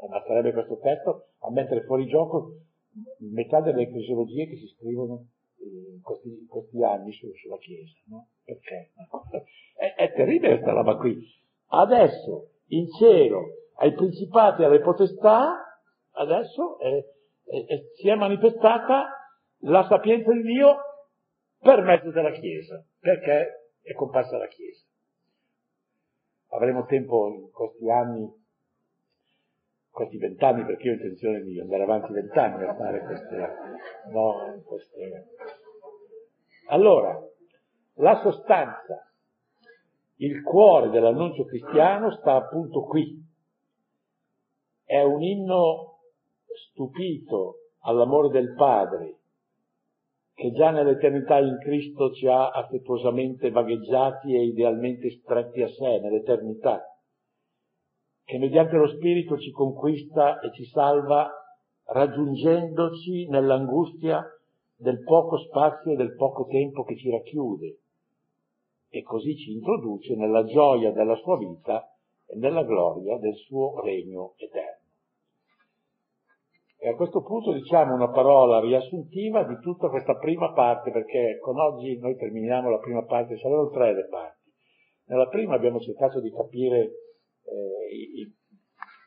Basterebbe 0.08 0.54
questo 0.54 0.78
testo 0.78 1.30
a 1.40 1.50
mettere 1.50 1.84
fuori 1.86 2.06
gioco 2.06 2.58
metà 3.32 3.60
delle 3.62 3.84
ecclesiologie 3.84 4.48
che 4.48 4.58
si 4.58 4.68
scrivono 4.68 5.26
in 5.58 6.00
questi, 6.02 6.28
in 6.28 6.48
questi 6.48 6.84
anni 6.84 7.12
su, 7.12 7.28
sulla 7.34 7.58
Chiesa. 7.58 7.94
No? 8.06 8.28
Perché? 8.44 8.92
È, 9.74 9.96
è 9.96 10.14
terribile 10.14 10.60
questa 10.60 10.74
roba 10.74 10.96
qui. 10.98 11.18
Adesso 11.70 12.50
in 12.68 12.88
cielo 12.92 13.70
ai 13.78 13.94
principati 13.94 14.62
e 14.62 14.66
alle 14.66 14.82
potestà, 14.82 15.82
adesso 16.12 16.78
è, 16.78 17.04
è, 17.46 17.66
è, 17.66 17.82
si 17.96 18.08
è 18.08 18.14
manifestata 18.14 19.10
la 19.62 19.84
sapienza 19.90 20.32
di 20.32 20.44
Dio 20.44 20.76
per 21.60 21.82
mezzo 21.82 22.12
della 22.12 22.32
Chiesa, 22.32 22.86
perché 23.00 23.72
è 23.82 23.94
comparsa 23.94 24.38
la 24.38 24.48
Chiesa. 24.48 24.86
Avremo 26.56 26.86
tempo 26.86 27.28
in 27.30 27.52
questi 27.52 27.90
anni, 27.90 28.32
questi 29.90 30.18
vent'anni, 30.18 30.66
perché 30.66 30.84
io 30.84 30.92
ho 30.92 30.96
intenzione 30.96 31.42
di 31.42 31.60
andare 31.60 31.84
avanti 31.84 32.14
vent'anni 32.14 32.64
a 32.64 32.76
fare 32.76 33.00
queste, 33.06 33.56
no, 34.12 34.62
queste. 34.64 35.28
Allora, 36.68 37.20
la 37.96 38.20
sostanza, 38.22 39.12
il 40.18 40.44
cuore 40.44 40.90
dell'annuncio 40.90 41.46
cristiano 41.46 42.12
sta 42.12 42.36
appunto 42.36 42.84
qui, 42.84 43.20
è 44.86 45.02
un 45.02 45.24
inno 45.24 46.02
stupito 46.70 47.70
all'amore 47.80 48.30
del 48.30 48.54
Padre 48.54 49.22
che 50.34 50.52
già 50.52 50.72
nell'eternità 50.72 51.38
in 51.40 51.58
Cristo 51.60 52.12
ci 52.12 52.28
ha 52.28 52.50
affettuosamente 52.50 53.52
vagheggiati 53.52 54.34
e 54.36 54.46
idealmente 54.46 55.10
stretti 55.12 55.62
a 55.62 55.68
sé 55.68 56.00
nell'eternità, 56.00 56.82
che 58.26 58.38
mediante 58.38 58.76
lo 58.76 58.88
Spirito 58.88 59.38
ci 59.38 59.52
conquista 59.52 60.40
e 60.40 60.52
ci 60.54 60.66
salva 60.66 61.30
raggiungendoci 61.86 63.28
nell'angustia 63.28 64.26
del 64.76 65.04
poco 65.04 65.38
spazio 65.38 65.92
e 65.92 65.96
del 65.96 66.16
poco 66.16 66.46
tempo 66.46 66.84
che 66.84 66.98
ci 66.98 67.10
racchiude 67.10 67.78
e 68.90 69.02
così 69.02 69.36
ci 69.36 69.52
introduce 69.52 70.16
nella 70.16 70.44
gioia 70.44 70.92
della 70.92 71.16
sua 71.16 71.38
vita 71.38 71.84
e 72.26 72.36
nella 72.38 72.64
gloria 72.64 73.18
del 73.18 73.36
suo 73.36 73.82
regno 73.82 74.34
eterno. 74.38 74.73
E 76.84 76.90
a 76.90 76.96
questo 76.96 77.22
punto 77.22 77.54
diciamo 77.54 77.94
una 77.94 78.10
parola 78.10 78.60
riassuntiva 78.60 79.46
di 79.46 79.58
tutta 79.62 79.88
questa 79.88 80.18
prima 80.18 80.52
parte, 80.52 80.92
perché 80.92 81.38
con 81.40 81.58
oggi 81.58 81.98
noi 81.98 82.18
terminiamo 82.18 82.70
la 82.70 82.80
prima 82.80 83.06
parte, 83.06 83.38
saranno 83.38 83.70
tre 83.70 83.94
le 83.94 84.06
parti. 84.10 84.52
Nella 85.06 85.30
prima 85.30 85.56
abbiamo 85.56 85.80
cercato 85.80 86.20
di 86.20 86.30
capire 86.30 86.80
eh, 86.82 87.96
i, 87.96 88.36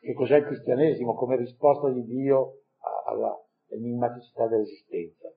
che 0.01 0.13
cos'è 0.13 0.37
il 0.37 0.45
cristianesimo 0.45 1.13
come 1.13 1.35
risposta 1.35 1.91
di 1.91 2.03
Dio 2.05 2.61
alla 3.05 3.39
enigmaticità 3.69 4.47
dell'esistenza. 4.47 5.31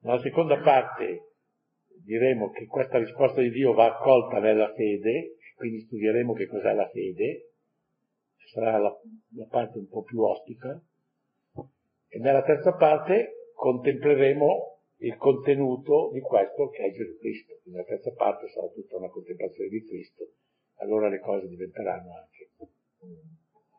Nella 0.00 0.20
seconda 0.20 0.58
parte 0.62 1.34
diremo 2.06 2.48
che 2.52 2.64
questa 2.64 2.96
risposta 2.96 3.42
di 3.42 3.50
Dio 3.50 3.74
va 3.74 3.84
accolta 3.84 4.38
nella 4.38 4.72
fede, 4.72 5.36
quindi 5.56 5.80
studieremo 5.80 6.32
che 6.32 6.46
cos'è 6.46 6.72
la 6.72 6.88
fede, 6.88 7.50
sarà 8.48 8.78
la, 8.78 8.94
la 9.36 9.46
parte 9.48 9.78
un 9.78 9.88
po' 9.88 10.02
più 10.02 10.20
ostica, 10.22 10.80
e 12.08 12.18
nella 12.18 12.42
terza 12.42 12.72
parte 12.74 13.50
contempleremo 13.54 14.78
il 14.98 15.16
contenuto 15.16 16.10
di 16.12 16.20
questo 16.20 16.68
che 16.68 16.84
è 16.84 16.92
Gesù 16.92 17.18
Cristo. 17.18 17.58
Quindi 17.62 17.80
la 17.80 17.86
terza 17.86 18.12
parte 18.12 18.48
sarà 18.48 18.68
tutta 18.68 18.96
una 18.96 19.08
contemplazione 19.08 19.68
di 19.68 19.84
Cristo, 19.84 20.28
allora 20.76 21.08
le 21.08 21.20
cose 21.20 21.48
diventeranno 21.48 22.12
anche, 22.14 22.50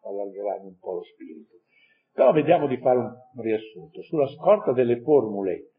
allargeranno 0.03 0.67
un 0.67 0.77
po' 0.79 0.93
lo 0.95 1.03
spirito. 1.03 1.55
Però 2.11 2.31
vediamo 2.31 2.67
di 2.67 2.77
fare 2.77 2.97
un 2.97 3.41
riassunto. 3.41 4.01
Sulla 4.03 4.27
scorta 4.27 4.71
delle 4.71 5.01
formule 5.01 5.71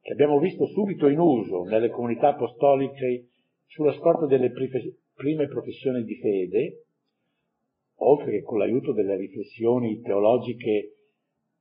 che 0.00 0.12
abbiamo 0.12 0.38
visto 0.38 0.66
subito 0.66 1.06
in 1.08 1.18
uso 1.18 1.64
nelle 1.64 1.90
comunità 1.90 2.28
apostoliche, 2.28 3.28
sulla 3.66 3.92
scorta 3.92 4.26
delle 4.26 4.50
prime 4.50 5.46
professioni 5.46 6.02
di 6.02 6.16
fede, 6.16 6.84
oltre 7.98 8.30
che 8.30 8.42
con 8.42 8.58
l'aiuto 8.58 8.92
delle 8.92 9.16
riflessioni 9.16 10.00
teologiche 10.00 10.96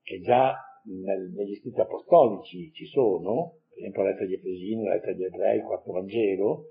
che 0.02 0.20
già 0.20 0.56
nel, 0.86 1.32
negli 1.34 1.56
scritti 1.56 1.80
apostolici 1.80 2.72
ci 2.72 2.86
sono, 2.86 3.60
per 3.70 3.80
esempio 3.80 4.04
la 4.04 4.10
lettera 4.10 4.26
agli 4.26 4.34
Efesini, 4.34 4.84
la 4.84 4.94
lettera 4.94 5.12
agli 5.12 5.24
Ebrei, 5.24 5.58
il 5.58 5.64
quarto 5.64 5.92
Vangelo, 5.92 6.66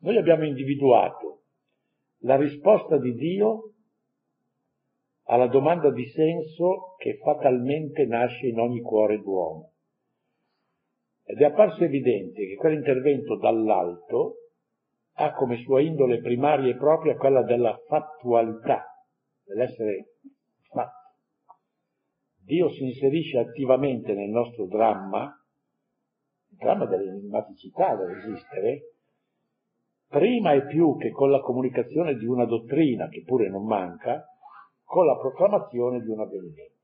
noi 0.00 0.16
abbiamo 0.16 0.44
individuato 0.44 1.42
la 2.20 2.36
risposta 2.36 2.98
di 2.98 3.14
Dio 3.14 3.72
alla 5.28 5.48
domanda 5.48 5.90
di 5.90 6.04
senso 6.06 6.94
che 6.98 7.18
fatalmente 7.18 8.04
nasce 8.06 8.46
in 8.46 8.58
ogni 8.58 8.80
cuore 8.80 9.18
d'uomo. 9.20 9.72
Ed 11.24 11.40
è 11.40 11.44
apparso 11.44 11.82
evidente 11.82 12.46
che 12.46 12.54
quell'intervento 12.54 13.36
dall'alto 13.36 14.45
ha 15.18 15.32
come 15.32 15.56
sua 15.62 15.80
indole 15.80 16.20
primaria 16.20 16.70
e 16.70 16.76
propria 16.76 17.16
quella 17.16 17.42
della 17.42 17.78
fattualità, 17.86 18.84
dell'essere 19.44 20.16
fatto. 20.68 21.14
Dio 22.42 22.68
si 22.70 22.84
inserisce 22.84 23.38
attivamente 23.38 24.12
nel 24.12 24.28
nostro 24.28 24.66
dramma, 24.66 25.24
il 26.50 26.56
dramma 26.58 26.84
dell'enigmaticità 26.86 27.96
dell'esistere, 27.96 28.92
prima 30.08 30.52
e 30.52 30.66
più 30.66 30.96
che 30.96 31.10
con 31.10 31.30
la 31.30 31.40
comunicazione 31.40 32.14
di 32.16 32.26
una 32.26 32.44
dottrina, 32.44 33.08
che 33.08 33.22
pure 33.24 33.48
non 33.48 33.64
manca, 33.64 34.22
con 34.84 35.06
la 35.06 35.16
proclamazione 35.16 36.00
di 36.02 36.10
un 36.10 36.20
avvenimento. 36.20 36.74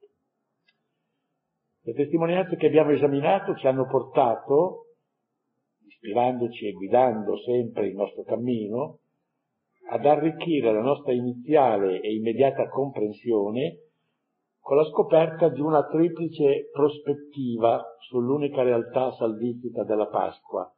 Le 1.82 1.92
testimonianze 1.92 2.56
che 2.56 2.66
abbiamo 2.66 2.92
esaminato 2.92 3.54
ci 3.56 3.66
hanno 3.66 3.86
portato 3.86 4.91
ispirandoci 6.02 6.66
e 6.66 6.72
guidando 6.72 7.38
sempre 7.38 7.86
il 7.86 7.94
nostro 7.94 8.24
cammino, 8.24 8.98
ad 9.90 10.04
arricchire 10.04 10.72
la 10.72 10.80
nostra 10.80 11.12
iniziale 11.12 12.00
e 12.00 12.14
immediata 12.14 12.68
comprensione 12.68 13.78
con 14.58 14.76
la 14.76 14.84
scoperta 14.84 15.48
di 15.48 15.60
una 15.60 15.86
triplice 15.86 16.70
prospettiva 16.72 17.82
sull'unica 18.08 18.62
realtà 18.62 19.12
salvifica 19.12 19.84
della 19.84 20.06
Pasqua. 20.06 20.72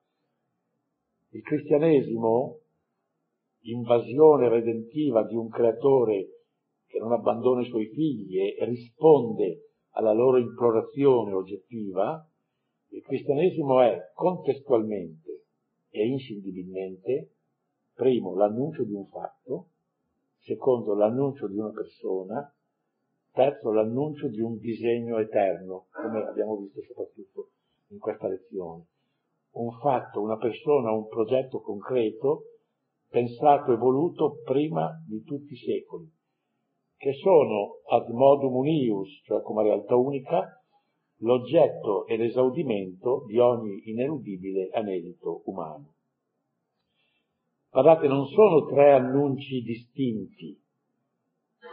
Il 1.30 1.42
cristianesimo, 1.42 2.58
invasione 3.62 4.48
redentiva 4.48 5.24
di 5.24 5.34
un 5.34 5.48
creatore 5.48 6.28
che 6.86 6.98
non 6.98 7.12
abbandona 7.12 7.62
i 7.62 7.68
suoi 7.68 7.86
figli 7.88 8.38
e 8.38 8.56
risponde 8.64 9.70
alla 9.92 10.12
loro 10.12 10.38
implorazione 10.38 11.32
oggettiva, 11.32 12.26
il 12.94 13.02
cristianesimo 13.02 13.80
è 13.80 14.12
contestualmente 14.14 15.46
e 15.90 16.06
inscindibilmente, 16.06 17.32
primo, 17.92 18.36
l'annuncio 18.36 18.84
di 18.84 18.92
un 18.92 19.06
fatto, 19.08 19.70
secondo, 20.38 20.94
l'annuncio 20.94 21.48
di 21.48 21.58
una 21.58 21.72
persona, 21.72 22.54
terzo, 23.32 23.72
l'annuncio 23.72 24.28
di 24.28 24.40
un 24.40 24.58
disegno 24.58 25.18
eterno, 25.18 25.86
come 25.90 26.24
abbiamo 26.24 26.56
visto 26.56 26.82
soprattutto 26.82 27.50
in 27.88 27.98
questa 27.98 28.28
lezione. 28.28 28.86
Un 29.54 29.72
fatto, 29.80 30.20
una 30.20 30.36
persona, 30.36 30.92
un 30.92 31.08
progetto 31.08 31.60
concreto, 31.60 32.44
pensato 33.08 33.72
e 33.72 33.76
voluto 33.76 34.40
prima 34.44 35.02
di 35.04 35.20
tutti 35.24 35.52
i 35.52 35.56
secoli, 35.56 36.08
che 36.96 37.12
sono 37.12 37.80
ad 37.88 38.08
modum 38.08 38.54
unius, 38.54 39.20
cioè 39.24 39.42
come 39.42 39.64
realtà 39.64 39.96
unica, 39.96 40.63
l'oggetto 41.18 42.06
e 42.06 42.16
l'esaudimento 42.16 43.24
di 43.26 43.38
ogni 43.38 43.88
ineludibile 43.90 44.70
anelito 44.72 45.42
umano. 45.46 45.94
Guardate, 47.70 48.06
non 48.06 48.26
sono 48.26 48.66
tre 48.66 48.92
annunci 48.92 49.60
distinti, 49.62 50.56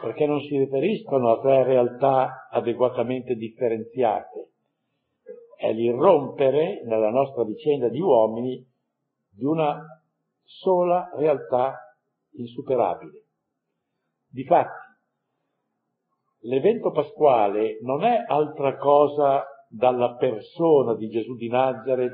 perché 0.02 0.26
non 0.26 0.42
si 0.42 0.58
riferiscono 0.58 1.32
a 1.32 1.39
tre 1.42 1.64
realtà 1.64 2.48
adeguatamente 2.50 3.36
differenziate. 3.36 4.50
È 5.56 5.72
l'irrompere 5.72 6.84
nella 6.86 7.12
nostra 7.12 7.44
vicenda 7.44 7.88
di 7.88 8.02
uomini 8.02 8.66
di 9.30 9.44
una 9.44 9.80
sola 10.44 11.12
realtà 11.16 11.96
insuperabile. 12.32 13.26
Difatti, 14.28 14.91
l'evento 16.42 16.92
pasquale 16.92 17.80
non 17.82 18.04
è 18.04 18.24
altra 18.28 18.78
cosa 18.78 19.46
dalla 19.70 20.16
persona 20.16 20.96
di 20.96 21.10
Gesù 21.10 21.36
di 21.36 21.48
Nazareth, 21.48 22.14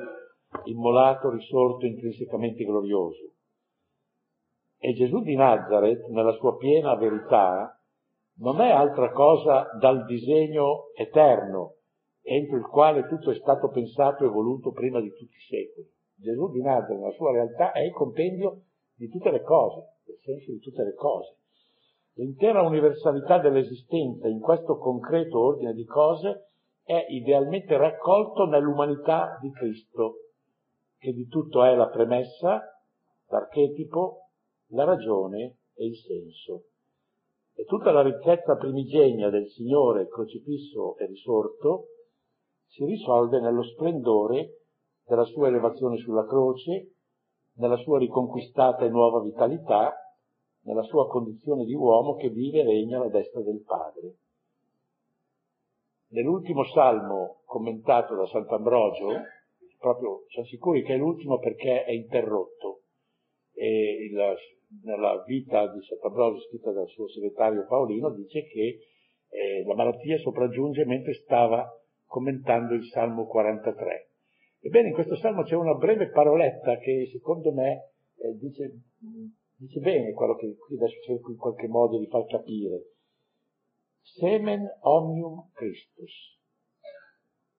immolato, 0.65 1.29
risorto, 1.29 1.85
intrinsecamente 1.85 2.63
glorioso. 2.63 3.33
E 4.79 4.93
Gesù 4.93 5.21
di 5.21 5.35
Nazareth, 5.35 6.07
nella 6.09 6.33
sua 6.33 6.55
piena 6.55 6.95
verità, 6.95 7.71
non 8.39 8.61
è 8.61 8.69
altra 8.69 9.11
cosa 9.11 9.69
dal 9.79 10.05
disegno 10.05 10.91
eterno, 10.95 11.77
entro 12.21 12.57
il 12.57 12.67
quale 12.67 13.07
tutto 13.07 13.31
è 13.31 13.35
stato 13.35 13.69
pensato 13.69 14.23
e 14.23 14.29
voluto 14.29 14.71
prima 14.71 14.99
di 15.01 15.09
tutti 15.09 15.35
i 15.35 15.39
secoli. 15.39 15.89
Gesù 16.15 16.51
di 16.51 16.61
Nazareth, 16.61 16.99
nella 16.99 17.13
sua 17.13 17.31
realtà, 17.31 17.71
è 17.71 17.81
il 17.81 17.93
compendio 17.93 18.61
di 18.95 19.09
tutte 19.09 19.31
le 19.31 19.41
cose, 19.41 19.97
nel 20.05 20.19
senso 20.19 20.51
di 20.51 20.59
tutte 20.59 20.83
le 20.83 20.93
cose. 20.93 21.37
L'intera 22.17 22.63
universalità 22.63 23.37
dell'esistenza 23.37 24.27
in 24.27 24.39
questo 24.39 24.77
concreto 24.77 25.39
ordine 25.39 25.73
di 25.73 25.85
cose 25.85 26.49
è 26.83 27.05
idealmente 27.09 27.77
raccolto 27.77 28.45
nell'umanità 28.45 29.37
di 29.39 29.51
Cristo, 29.51 30.15
che 30.97 31.13
di 31.13 31.27
tutto 31.27 31.63
è 31.63 31.75
la 31.75 31.89
premessa, 31.89 32.61
l'archetipo, 33.27 34.29
la 34.69 34.83
ragione 34.83 35.57
e 35.75 35.85
il 35.85 35.95
senso. 35.95 36.63
E 37.53 37.65
tutta 37.65 37.91
la 37.91 38.01
ricchezza 38.01 38.55
primigenia 38.55 39.29
del 39.29 39.47
Signore 39.49 40.07
crocifisso 40.07 40.97
e 40.97 41.05
risorto 41.05 41.85
si 42.65 42.83
risolve 42.83 43.39
nello 43.39 43.63
splendore 43.63 44.61
della 45.05 45.25
sua 45.25 45.49
elevazione 45.49 45.97
sulla 45.97 46.25
croce, 46.25 46.93
nella 47.57 47.77
sua 47.77 47.99
riconquistata 47.99 48.85
e 48.85 48.89
nuova 48.89 49.21
vitalità, 49.21 49.93
nella 50.67 50.83
sua 50.83 51.07
condizione 51.07 51.63
di 51.63 51.73
uomo 51.73 52.15
che 52.15 52.29
vive 52.29 52.59
e 52.59 52.65
regna 52.65 52.97
alla 52.97 53.09
destra 53.09 53.41
del 53.41 53.63
Padre. 53.65 54.15
Nell'ultimo 56.09 56.63
salmo 56.65 57.41
commentato 57.45 58.15
da 58.15 58.25
Sant'Ambrogio, 58.25 59.07
proprio 59.79 60.25
siamo 60.27 60.47
sicuri 60.47 60.83
che 60.83 60.95
è 60.95 60.97
l'ultimo 60.97 61.39
perché 61.39 61.85
è 61.85 61.91
interrotto, 61.91 62.81
e 63.53 64.09
il, 64.09 64.35
nella 64.83 65.23
vita 65.25 65.71
di 65.71 65.81
Sant'Ambrogio 65.81 66.41
scritta 66.41 66.71
dal 66.71 66.87
suo 66.87 67.07
segretario 67.07 67.65
Paolino 67.65 68.11
dice 68.11 68.43
che 68.45 68.79
eh, 69.29 69.63
la 69.65 69.73
malattia 69.73 70.17
sopraggiunge 70.17 70.85
mentre 70.85 71.13
stava 71.13 71.65
commentando 72.05 72.73
il 72.73 72.85
Salmo 72.87 73.25
43. 73.25 74.09
Ebbene, 74.59 74.89
in 74.89 74.93
questo 74.93 75.15
Salmo 75.15 75.43
c'è 75.43 75.55
una 75.55 75.75
breve 75.75 76.09
paroletta 76.09 76.77
che 76.77 77.07
secondo 77.11 77.53
me 77.53 77.91
eh, 78.17 78.35
dice, 78.37 78.71
dice, 79.57 79.79
bene 79.79 80.13
quello 80.13 80.35
che 80.35 80.55
qui 80.55 80.75
adesso 80.75 81.01
cerco 81.01 81.31
in 81.31 81.37
qualche 81.37 81.67
modo 81.67 81.97
di 81.97 82.07
far 82.07 82.25
capire. 82.25 82.93
Semen 84.01 84.65
omnium 84.81 85.49
Christus. 85.53 86.39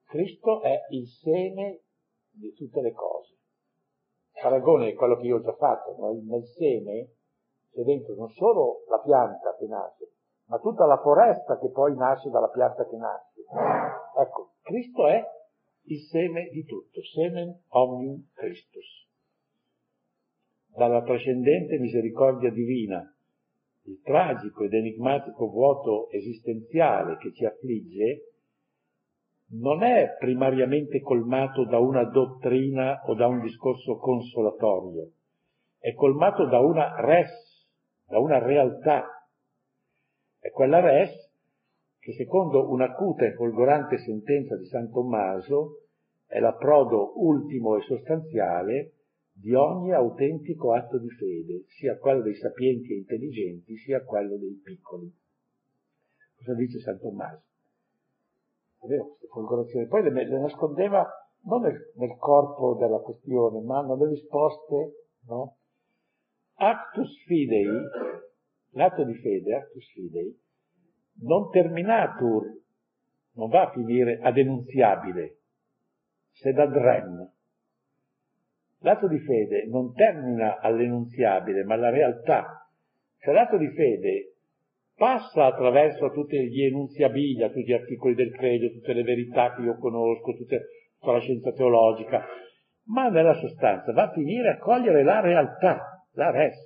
Cristo 0.07 0.63
è 0.63 0.81
il 0.91 1.07
seme 1.07 1.83
di 2.31 2.53
tutte 2.55 2.81
le 2.81 2.93
cose. 2.93 3.37
Paragone 4.41 4.91
è 4.91 4.95
quello 4.95 5.19
che 5.19 5.27
io 5.27 5.37
ho 5.37 5.43
già 5.43 5.55
fatto, 5.55 5.97
no? 5.99 6.13
nel 6.25 6.47
seme 6.47 7.11
c'è 7.73 7.83
dentro 7.83 8.15
non 8.15 8.31
solo 8.31 8.85
la 8.89 9.01
pianta 9.01 9.55
che 9.57 9.67
nasce, 9.67 10.13
ma 10.47 10.59
tutta 10.59 10.87
la 10.87 10.99
foresta 10.99 11.59
che 11.59 11.69
poi 11.71 11.95
nasce 11.97 12.31
dalla 12.31 12.49
pianta 12.49 12.87
che 12.87 12.97
nasce. 12.97 13.45
Ecco, 14.17 14.55
Cristo 14.63 15.07
è 15.09 15.23
il 15.83 16.01
seme 16.01 16.49
di 16.51 16.65
tutto, 16.65 17.03
semen 17.03 17.65
omnium 17.69 18.29
Christus. 18.35 19.08
Dalla 20.79 21.03
trascendente 21.03 21.77
misericordia 21.81 22.53
divina, 22.53 23.03
il 23.87 24.01
tragico 24.01 24.63
ed 24.63 24.75
enigmatico 24.75 25.51
vuoto 25.51 26.09
esistenziale 26.11 27.17
che 27.17 27.33
ci 27.33 27.45
affligge, 27.45 28.35
non 29.59 29.83
è 29.83 30.15
primariamente 30.21 31.01
colmato 31.01 31.65
da 31.65 31.81
una 31.81 32.05
dottrina 32.05 33.03
o 33.07 33.17
da 33.17 33.27
un 33.27 33.41
discorso 33.41 33.97
consolatorio, 33.97 35.11
è 35.81 35.93
colmato 35.95 36.47
da 36.47 36.61
una 36.61 37.01
res, 37.01 37.67
da 38.07 38.21
una 38.21 38.39
realtà. 38.39 39.05
È 40.39 40.49
quella 40.51 40.79
res 40.79 41.11
che 41.99 42.13
secondo 42.13 42.71
un'acuta 42.71 43.25
e 43.25 43.35
folgorante 43.35 43.99
sentenza 43.99 44.57
di 44.57 44.67
San 44.67 44.93
Tommaso 44.93 45.87
è 46.29 46.39
l'approdo 46.39 47.15
ultimo 47.17 47.77
e 47.77 47.81
sostanziale 47.81 48.93
di 49.41 49.55
ogni 49.55 49.93
autentico 49.93 50.75
atto 50.75 50.99
di 50.99 51.09
fede, 51.11 51.65
sia 51.69 51.97
quello 51.99 52.23
dei 52.23 52.35
sapienti 52.35 52.93
e 52.93 52.97
intelligenti, 52.97 53.77
sia 53.77 54.03
quello 54.03 54.37
dei 54.37 54.61
piccoli. 54.63 55.13
Cosa 56.37 56.55
dice 56.55 56.81
San 56.81 56.99
Tommaso? 56.99 57.43
Vero, 58.87 59.07
queste 59.07 59.27
folgorazioni. 59.29 59.87
Poi 59.87 60.03
le, 60.03 60.11
le 60.11 60.41
nascondeva 60.41 61.07
non 61.43 61.63
nel, 61.63 61.93
nel, 61.95 62.17
corpo 62.17 62.75
della 62.75 62.99
questione, 62.99 63.61
ma 63.61 63.83
nelle 63.83 64.09
risposte, 64.09 65.09
no? 65.27 65.57
Actus 66.55 67.23
fidei, 67.25 67.67
l'atto 68.71 69.05
di 69.05 69.15
fede, 69.15 69.55
actus 69.55 69.89
fidei, 69.93 70.37
non 71.21 71.51
terminatur, 71.51 72.45
non 73.35 73.49
va 73.49 73.69
a 73.69 73.71
finire 73.71 74.19
ad 74.21 74.37
enunziabile, 74.37 75.39
sed 76.33 76.59
ad 76.59 76.73
rem. 76.73 77.33
L'atto 78.83 79.09
di 79.09 79.19
fede 79.19 79.67
non 79.67 79.93
termina 79.93 80.59
all'enunziabile, 80.61 81.65
ma 81.65 81.75
alla 81.75 81.91
realtà. 81.91 82.69
Cioè 83.19 83.35
l'atto 83.35 83.57
di 83.57 83.69
fede 83.71 84.35
passa 84.95 85.47
attraverso 85.47 86.11
tutti 86.11 86.37
gli 86.49 86.63
enunziabili, 86.63 87.45
tutti 87.47 87.65
gli 87.65 87.73
articoli 87.73 88.15
del 88.15 88.33
credo, 88.33 88.71
tutte 88.71 88.93
le 88.93 89.03
verità 89.03 89.55
che 89.55 89.63
io 89.63 89.77
conosco, 89.79 90.33
tutte, 90.33 90.67
tutta 90.99 91.13
la 91.13 91.21
scienza 91.21 91.53
teologica, 91.53 92.25
ma 92.87 93.09
nella 93.09 93.35
sostanza 93.35 93.93
va 93.93 94.05
a 94.05 94.13
finire 94.13 94.51
a 94.51 94.59
cogliere 94.59 95.03
la 95.03 95.21
realtà, 95.21 96.07
la 96.13 96.31
res. 96.31 96.57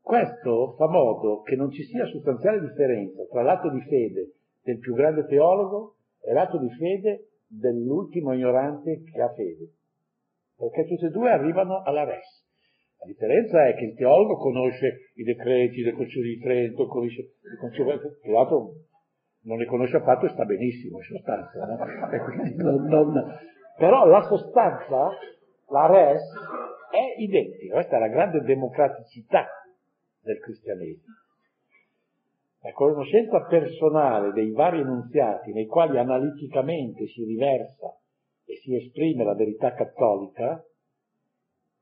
Questo 0.00 0.74
fa 0.76 0.88
modo 0.88 1.40
che 1.40 1.56
non 1.56 1.70
ci 1.70 1.82
sia 1.84 2.04
sostanziale 2.06 2.60
differenza 2.60 3.24
tra 3.30 3.42
l'atto 3.42 3.70
di 3.70 3.80
fede 3.80 4.34
del 4.62 4.78
più 4.78 4.94
grande 4.94 5.24
teologo 5.26 5.96
e 6.22 6.32
l'atto 6.32 6.58
di 6.58 6.68
fede 6.70 7.28
dell'ultimo 7.46 8.34
ignorante 8.34 9.02
che 9.02 9.20
ha 9.20 9.32
fede. 9.32 9.70
Perché 10.56 10.86
tutti 10.86 11.04
e 11.04 11.10
due 11.10 11.30
arrivano 11.30 11.82
alla 11.82 12.04
res. 12.04 12.42
La 13.00 13.06
differenza 13.06 13.66
è 13.66 13.74
che 13.74 13.84
il 13.84 13.94
teologo 13.96 14.36
conosce 14.36 15.10
i 15.14 15.24
decreti 15.24 15.82
del 15.82 15.94
Concilio 15.94 16.34
di 16.34 16.40
Trento, 16.40 16.86
conosce 16.86 17.20
il 17.20 17.58
Concilio 17.58 17.98
di 18.22 18.30
l'altro 18.30 18.72
non 19.44 19.58
li 19.58 19.66
conosce 19.66 19.96
affatto 19.96 20.26
e 20.26 20.30
sta 20.30 20.44
benissimo 20.44 20.98
in 20.98 21.04
sostanza. 21.04 21.64
No? 21.66 21.76
Non, 22.56 22.86
non... 22.86 23.38
Però 23.76 24.06
la 24.06 24.22
sostanza, 24.22 25.10
la 25.68 25.86
res, 25.86 26.22
è 26.90 27.20
identica. 27.20 27.74
Questa 27.74 27.96
è 27.96 28.00
la 28.00 28.08
grande 28.08 28.40
democraticità 28.40 29.46
del 30.22 30.38
cristianesimo. 30.38 31.12
La 32.62 32.72
conoscenza 32.72 33.44
personale 33.44 34.32
dei 34.32 34.50
vari 34.52 34.80
enunziati 34.80 35.52
nei 35.52 35.66
quali 35.66 35.98
analiticamente 35.98 37.06
si 37.08 37.22
riversa 37.24 37.94
e 38.44 38.56
si 38.62 38.74
esprime 38.74 39.24
la 39.24 39.34
verità 39.34 39.72
cattolica, 39.72 40.62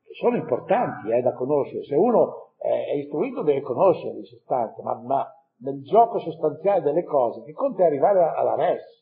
che 0.02 0.14
sono 0.14 0.36
importanti 0.36 1.10
eh, 1.10 1.20
da 1.20 1.32
conoscere. 1.32 1.84
Se 1.84 1.94
uno 1.94 2.54
è 2.58 2.94
istruito 2.94 3.42
deve 3.42 3.60
conoscere 3.60 4.18
in 4.18 4.24
sostanza, 4.24 4.82
ma, 4.82 4.94
ma 5.00 5.26
nel 5.58 5.82
gioco 5.82 6.18
sostanziale 6.20 6.82
delle 6.82 7.04
cose, 7.04 7.42
che 7.42 7.52
conta 7.52 7.82
è 7.82 7.86
arrivare 7.86 8.20
alla 8.20 8.54
res. 8.54 9.00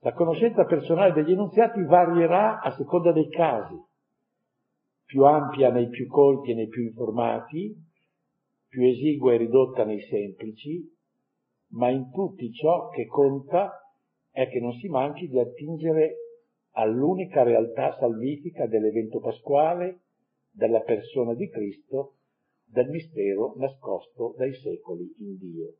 La 0.00 0.12
conoscenza 0.12 0.64
personale 0.64 1.12
degli 1.12 1.32
enunziati 1.32 1.82
varierà 1.82 2.60
a 2.60 2.70
seconda 2.72 3.12
dei 3.12 3.28
casi 3.28 3.74
più 5.06 5.24
ampia 5.24 5.70
nei 5.70 5.88
più 5.88 6.08
colti 6.08 6.50
e 6.50 6.54
nei 6.54 6.68
più 6.68 6.82
informati, 6.82 7.74
più 8.68 8.82
esigua 8.82 9.32
e 9.32 9.36
ridotta 9.36 9.84
nei 9.84 10.00
semplici, 10.00 10.84
ma 11.70 11.88
in 11.88 12.10
tutti 12.10 12.52
ciò 12.52 12.88
che 12.88 13.06
conta 13.06 13.85
è 14.36 14.50
che 14.50 14.60
non 14.60 14.74
si 14.74 14.86
manchi 14.88 15.28
di 15.28 15.38
attingere 15.38 16.16
all'unica 16.72 17.42
realtà 17.42 17.96
salvifica 17.98 18.66
dell'evento 18.66 19.18
pasquale, 19.18 20.00
della 20.50 20.82
persona 20.82 21.32
di 21.32 21.48
Cristo, 21.48 22.16
del 22.66 22.90
mistero 22.90 23.54
nascosto 23.56 24.34
dai 24.36 24.52
secoli 24.52 25.10
in 25.20 25.38
Dio. 25.38 25.72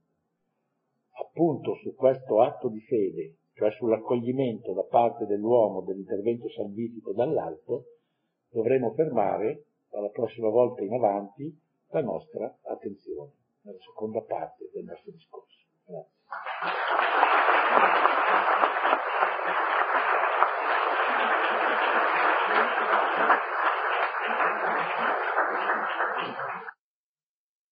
Appunto 1.21 1.75
su 1.83 1.95
questo 1.95 2.41
atto 2.41 2.71
di 2.71 2.81
fede, 2.81 3.35
cioè 3.53 3.71
sull'accoglimento 3.73 4.73
da 4.73 4.85
parte 4.85 5.27
dell'uomo 5.27 5.83
dell'intervento 5.83 6.49
salvifico 6.49 7.13
dall'alto, 7.13 7.85
dovremo 8.49 8.95
fermare 8.95 9.65
dalla 9.91 10.09
prossima 10.09 10.49
volta 10.49 10.81
in 10.83 10.95
avanti 10.95 11.55
la 11.91 12.01
nostra 12.01 12.57
attenzione 12.63 13.33
nella 13.61 13.81
seconda 13.81 14.23
parte 14.23 14.71
del 14.73 14.85
nostro 14.85 15.11
discorso. 15.13 15.59
Grazie. 15.85 16.15